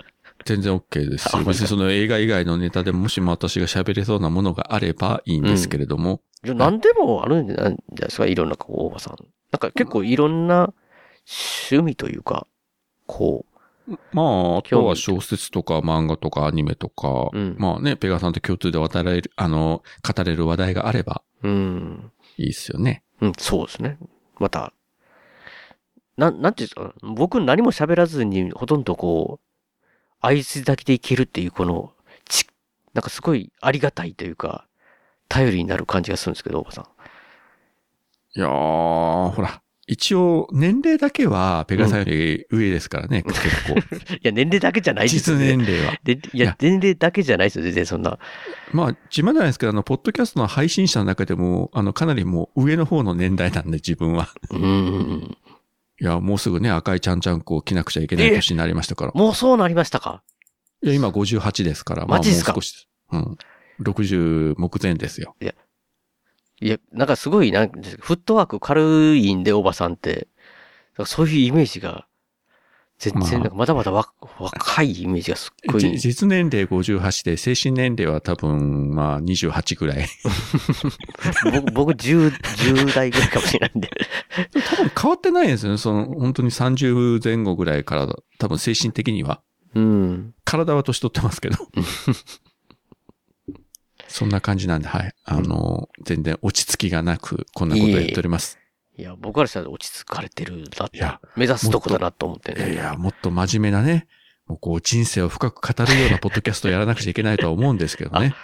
[0.44, 6.20] 全然 OK です別にその映画以外のネタでもしも私が喋れそうなものがあればいいんですけれども。
[6.44, 9.16] いや何でもあるんじゃないですか、いろんな、こう、大場さん。
[9.50, 10.74] なんか結構いろんな
[11.70, 12.46] 趣味というか、
[13.06, 13.46] こ
[14.12, 23.02] まあ、あとは小説とか漫画とかアニメとか、うんまあね、ペガさんと共通で渡られる、あの、語れる話題があればう、うん、いいですよね。
[23.20, 23.98] うん、そうですね。
[24.38, 24.72] また、
[26.16, 29.43] なん、なんていうんですか、僕何も喋らずにほとんどこう、
[30.26, 31.92] 合図だけでいけるっていうこの、
[32.28, 32.46] ち、
[32.94, 34.66] なんかすごいありがたいというか、
[35.28, 36.84] 頼りになる感じがするんですけど、大場さん。
[38.36, 43.78] いやー、ほら、一応、年齢だけは、ペガさんより上ですからね、結構。
[44.16, 45.56] いや、年齢だけじゃないです実よね。
[45.56, 45.98] 年齢は。
[46.02, 48.18] でいや、年齢だけじゃないですよ、全然そんな。
[48.72, 54.30] まあ、自慢じゃないですけど、あの、ポッドキャストの配信者の中でも、あの、かなりもう上の方の年代なんで、自分は。
[54.50, 55.36] うん。
[56.00, 59.12] いや、もうすぐね、赤いちゃんちゃんこを着なくちゃいけない年になりましたから。
[59.14, 60.22] もうそうなりましたか？
[60.82, 62.06] いや、今58ですから。
[62.06, 62.88] まあもう少しです。
[63.12, 63.38] うん。
[63.80, 65.36] 60目前ですよ。
[66.60, 70.28] いや、なんかすごい、なんかフットワーク軽いんで、おばさんって。
[71.06, 72.06] そういうイメージが、
[73.12, 75.98] 全然、まだまだわ若いイメージがすっごじい。
[75.98, 80.06] 実年齢58で、精神年齢は多分、まあ28ぐらい。
[81.44, 83.90] 僕、 僕10、10代ぐらいかもしれないんで。
[84.68, 85.78] 多分変わってないんですよね。
[85.78, 89.40] その、本当に30前後ぐらいからだ、多分精神的には。
[89.74, 90.34] うん。
[90.44, 91.56] 体は年取ってますけど。
[94.08, 95.12] そんな感じなんで、はい。
[95.24, 98.58] あの、全然落ち着きがなく、こんなことやっております。
[98.60, 98.63] い
[99.02, 101.00] や、僕からしたら落ち着かれてるなって
[101.36, 102.58] 目指すとこだなと思ってね。
[102.58, 104.06] いやいや、もっと真面目なね、
[104.46, 108.34] もうこう人生を深く語るようなポッドキャストをやらなくちゃいけないとは思うんですけどね。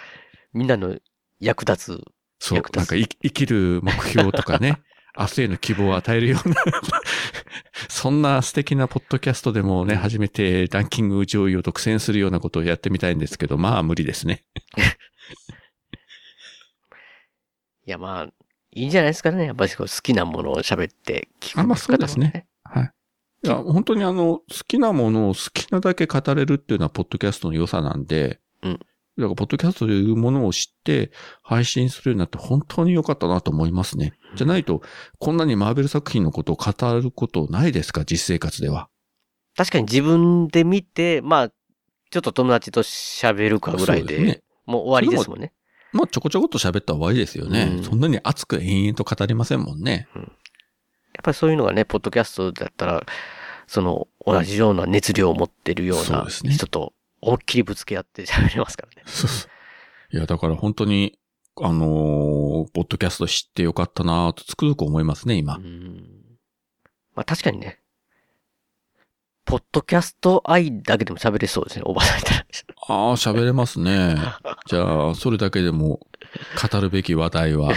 [0.53, 0.97] みんなの
[1.39, 2.03] 役立つ。
[2.39, 4.81] そうなんか生き生きる目標とかね、
[5.17, 6.55] 明日への希望を与えるような、
[7.87, 14.43] そんな素敵なポッドキャストでもね、初めてランキング上位を独占するようなことをやってみたいんですけど、まあ無理ですね。
[17.85, 18.29] いや、まあ、
[18.73, 19.45] いいんじゃないですかね。
[19.45, 22.47] やっぱり好きなものを喋って聞くあまあそうですね。
[22.63, 22.91] はい。
[23.43, 28.73] いや、本当にあの、好きなものを好きなだけ語れるっていうのは、ポッドキャストの良さなんで、うん。
[28.73, 28.83] だか
[29.17, 31.11] ら、ポッドキャストというものを知って、
[31.41, 34.13] 配信するようになって本当に良かったなと思いますね。
[34.35, 34.81] じゃないと、
[35.19, 38.89] こんなにマーベル作品のことを語ることないですか、実生活では。
[39.57, 45.51] 確かに自分で見て、まあ、ちょっと友達と喋るかぐらいで、そうですねもう終わりですもんね。
[45.93, 47.73] まあ、ちょこちょこっと喋ったら終わりですよね。
[47.77, 50.07] うんそんなに熱く延々と語りませんもんね。
[50.15, 50.25] やっ
[51.23, 53.05] ぱりそういうのがね、ポッドキャストだったら、
[53.67, 59.03] その、同じような熱量を持ってるようなそうですね人と、思いっきりぶつけ合って喋れますからね。
[59.05, 61.19] そうそういや、だから本当に、
[61.59, 65.59] あのーポッドキャスト知ってよかったなとつくづく思いますね、今。
[67.15, 67.80] まあ確かにね、
[69.51, 72.45] ポッドキャスト愛だけでも喋れそうですね、おばさんいたら。
[72.87, 74.15] ああ、喋れますね。
[74.65, 75.99] じゃあ、それだけでも
[76.71, 77.73] 語るべき話題は。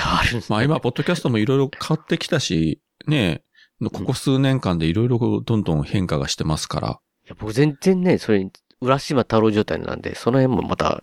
[0.48, 3.42] まあ今、ポッドキャストもいろいろ変わってきたし、ね
[3.80, 7.00] ここ数年間でいろいろどんどん変化がしてますから。
[7.24, 8.48] いや僕全然ね、それ、
[8.80, 11.02] 浦島太郎状態なんで、その辺もまた、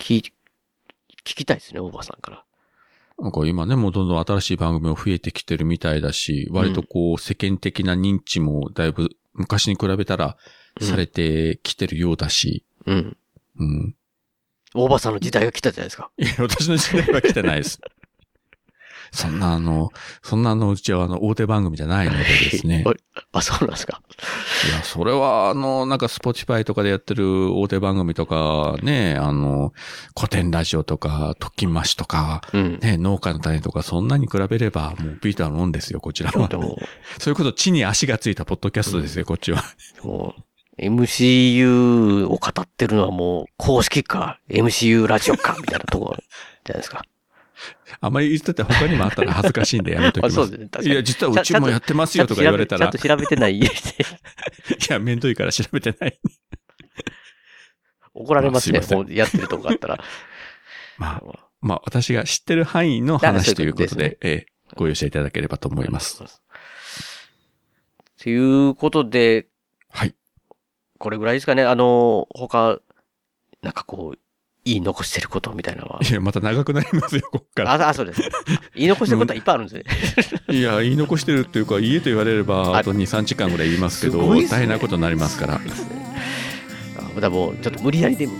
[0.00, 0.32] 聞、聞
[1.22, 2.44] きたいですね、おばさんから。
[3.20, 10.36] なんか今ね、もうどんどん新しい番組も増えてきてるみたいだし、割とこう世間的な認知もだいぶ昔に比べたら
[10.80, 12.64] されてきてるようだし。
[12.86, 13.16] うん。
[13.58, 13.94] うん。
[14.74, 16.10] おーばさんの時代が来たじゃないですか。
[16.16, 17.80] いや、私の時代は来てないです。
[19.12, 19.90] そんなあの、
[20.22, 22.24] そんなあの、うちはあの、大手番組じゃないのでで
[22.58, 22.82] すね。
[23.32, 24.00] あ、そうなんですか。
[24.66, 29.74] いや、それはあの、なんかスポティファイとかでやってる大手番組とか、ね、あの、
[30.16, 36.48] コテンラジオとか、トッキンマッシュとか、ね、ノウカノタネとか、そんなに比べれば、もう微々たるもんですよ、こちらは。
[37.18, 39.62] そういうこと、地に足がついたポッドキャストですよ、こっちは。
[40.02, 40.42] もう、
[40.82, 46.16] MCU を語ってるのはもう、公式か、MCU ラジオか、みたいなところ
[46.64, 47.04] じゃないですか。
[48.00, 50.32] あまり言ってて他にもあったら恥ずかしいんでやめときます。
[50.32, 52.80] あそうですねいや、実はうちもやってますよとか言われたら。
[52.80, 53.58] ちゃんと調べてない。
[53.60, 53.64] い
[54.88, 56.18] や、めんどいから調べてない。
[58.14, 60.04] 怒られますね、あすいませんもうやってるとこあったら。
[60.98, 61.22] まあ、
[61.60, 66.22] まあ、私が知ってる範囲の話ということで、そういうことええご容赦いただければと思います。
[68.20, 68.36] とい
[68.68, 69.48] うことで、
[69.90, 70.14] はい。
[70.98, 71.64] これぐらいですかね。
[71.64, 72.78] あの、他、
[73.62, 74.18] なんかこう、
[74.64, 76.00] 言い残してることみたいなのは。
[76.02, 77.72] いや、また長くなりますよ、こっから。
[77.72, 78.22] あ、あそうです。
[78.74, 80.58] 言い残してることはいっぱいあるんですね。
[80.58, 85.54] いや、言い残してるっていうか、家と言われれば、あと2、3時間ぐらい言いますけど、ね大変なことになりますから。
[85.54, 85.60] あ
[87.14, 88.34] またもう、ちょっと無理やりでも、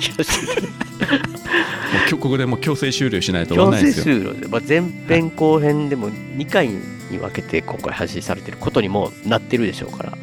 [0.00, 4.04] 気がしてここでもう強制終了しないと終わないですよ。
[4.04, 10.18] 終了で、まあ、前編後編でも2回に分けて今回配信されてることにもなってるでしょうから。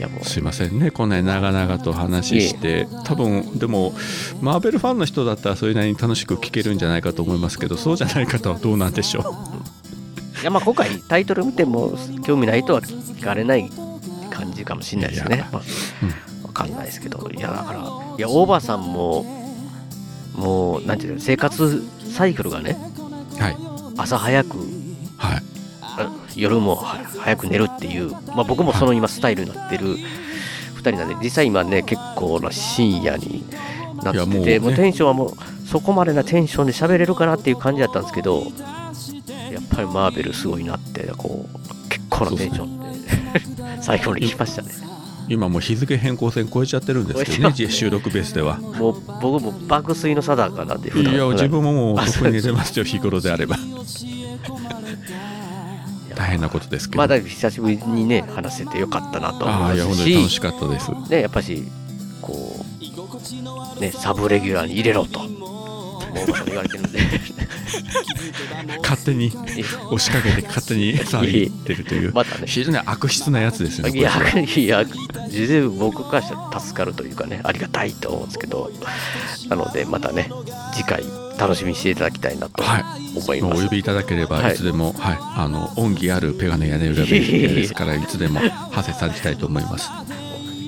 [0.00, 3.92] いやもう、すいませんね、こんなに長々と話して、多分でも、
[4.40, 9.36] マーベルファンの人だったらそれなりに楽しく聞けるんじゃないかと思いますけど、そうじゃない方はどうなんでしょ
[10.40, 13.70] いやまあ今回タイトル見ても興味ないとは聞かれない
[14.30, 15.46] 感じかもしれないですね。
[15.52, 17.30] まあ、わかんないですけど。
[17.30, 19.26] いやだから、いや、オーバーさんも、
[20.34, 22.78] もう、なんていうの、生活サイクルがね、
[23.38, 23.56] はい。
[23.98, 24.56] 朝早く、
[25.18, 25.42] はい。
[26.36, 29.96] 夜もは早く寝るっていう、まあ僕もその今スタイルになってる
[30.76, 33.44] 二人なんで、実際今ね、結構な深夜に
[34.02, 35.32] なっいやもうねてて、もうテンションはもう、
[35.66, 38.42] そこまでなテンションで喋れるかなっていう感じだったんですけど、
[39.52, 42.86] やっぱりマーベルすごいなって、こう、結構なテンションで、
[43.82, 44.68] 最後に来ましたね。
[44.86, 44.90] う。
[45.28, 48.58] 今もう日付変更線超えちゃってるんですけどね、収録ベースでは。
[48.58, 53.56] もう僕も爆睡の定かなんで、いや、自分ももうあそこに寝てますよ、 日頃であれば。
[56.16, 56.98] 大変なことですけど。
[56.98, 61.10] まだ久しぶりにね、話せてよかったなと思いああ、いや、ますし、本当に楽しかったです。
[61.10, 61.64] ね、やっぱし、
[62.20, 62.64] こ
[63.78, 65.20] う、ね、サブレギュラーに入れろと。
[66.46, 67.00] 言われてるんで。
[68.82, 73.98] 勝手に押しかけて勝手に騒ぎってるという、またね非常に悪質なやつですよね。
[73.98, 74.12] いや
[74.56, 78.70] いや、事前僕からしたら助かるというかね、ありがたいと思うんですけど、
[79.48, 80.30] なので、またね、
[80.74, 81.04] 次回、
[81.40, 83.60] 楽しみにしていただきたいなと思います。
[83.60, 87.18] お呼びいただければはいいつでも、はい、あの恩義あるペガの屋根裏部屋
[87.54, 88.40] ですから いつでも
[88.74, 89.90] 長谷さんしたいと思います。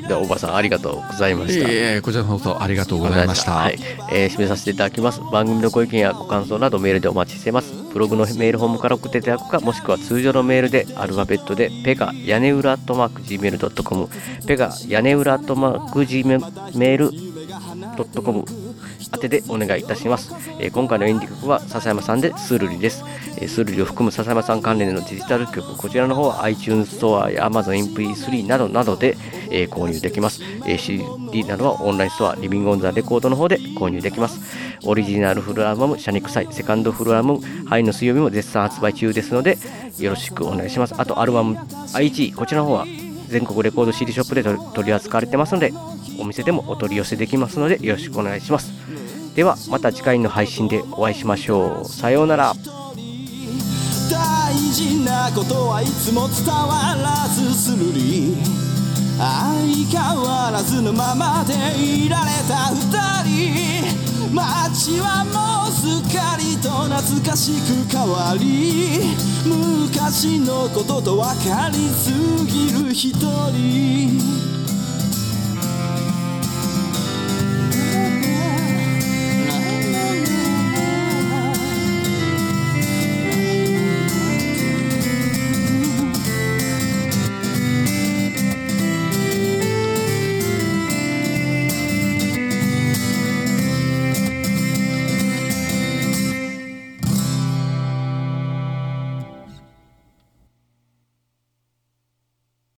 [0.09, 1.69] では、おばさん、ありがとうございました。
[1.69, 3.53] いえいえこちらの放送ありがとうございました。
[3.53, 3.79] はい、
[4.11, 5.21] えー締めさせていただきます。
[5.31, 7.73] 番組のご意見やご感想などメールでお待ちしています。
[7.93, 14.09] ブログのメールホームから送っていただくか、もしくは通常のメールでアルファベットでペガ屋根裏アットマーク Gmail.com
[14.47, 18.62] ペガ屋根裏アットマーク Gmail.com
[19.13, 20.33] 宛てでお願いいたします。
[20.59, 23.05] えー今回のエンディング曲は笹山さんでスールリです。
[23.39, 29.17] えースールリを含む笹山さん関連のデジタル曲、こちらの方は iTunes ストアや Amazon MP3 などなどで、
[29.51, 30.43] えー購入できます。
[30.67, 34.41] えー CD などはオンラインストア、リビングオンザレコードの方で購入できます。
[34.85, 39.59] オリジナルフルアルバム、シャニクサイ、セカンドフルアルバム、ハイの水曜日も絶賛発売中ですので、
[39.99, 40.95] よろしくお願いします。
[40.99, 41.57] あと、アルバム
[41.95, 42.87] IG、こちらの方は
[43.29, 45.73] 全国レコード CD ショップで取り扱われてますので、
[46.19, 48.73] お店でもお取り寄せできますので、よろしくお願いします。
[49.35, 51.89] では、また次回の配信でお会いしましょう。
[51.89, 52.55] さようなら。
[54.11, 58.37] 大事なことはいつも伝わらずするり
[59.19, 59.25] 相
[59.89, 62.93] 変わらずのままでいられた二
[63.25, 69.15] 人街はもうすっかりと懐かしく変わり
[69.47, 72.11] 昔のことと分かりす
[72.47, 74.19] ぎる一人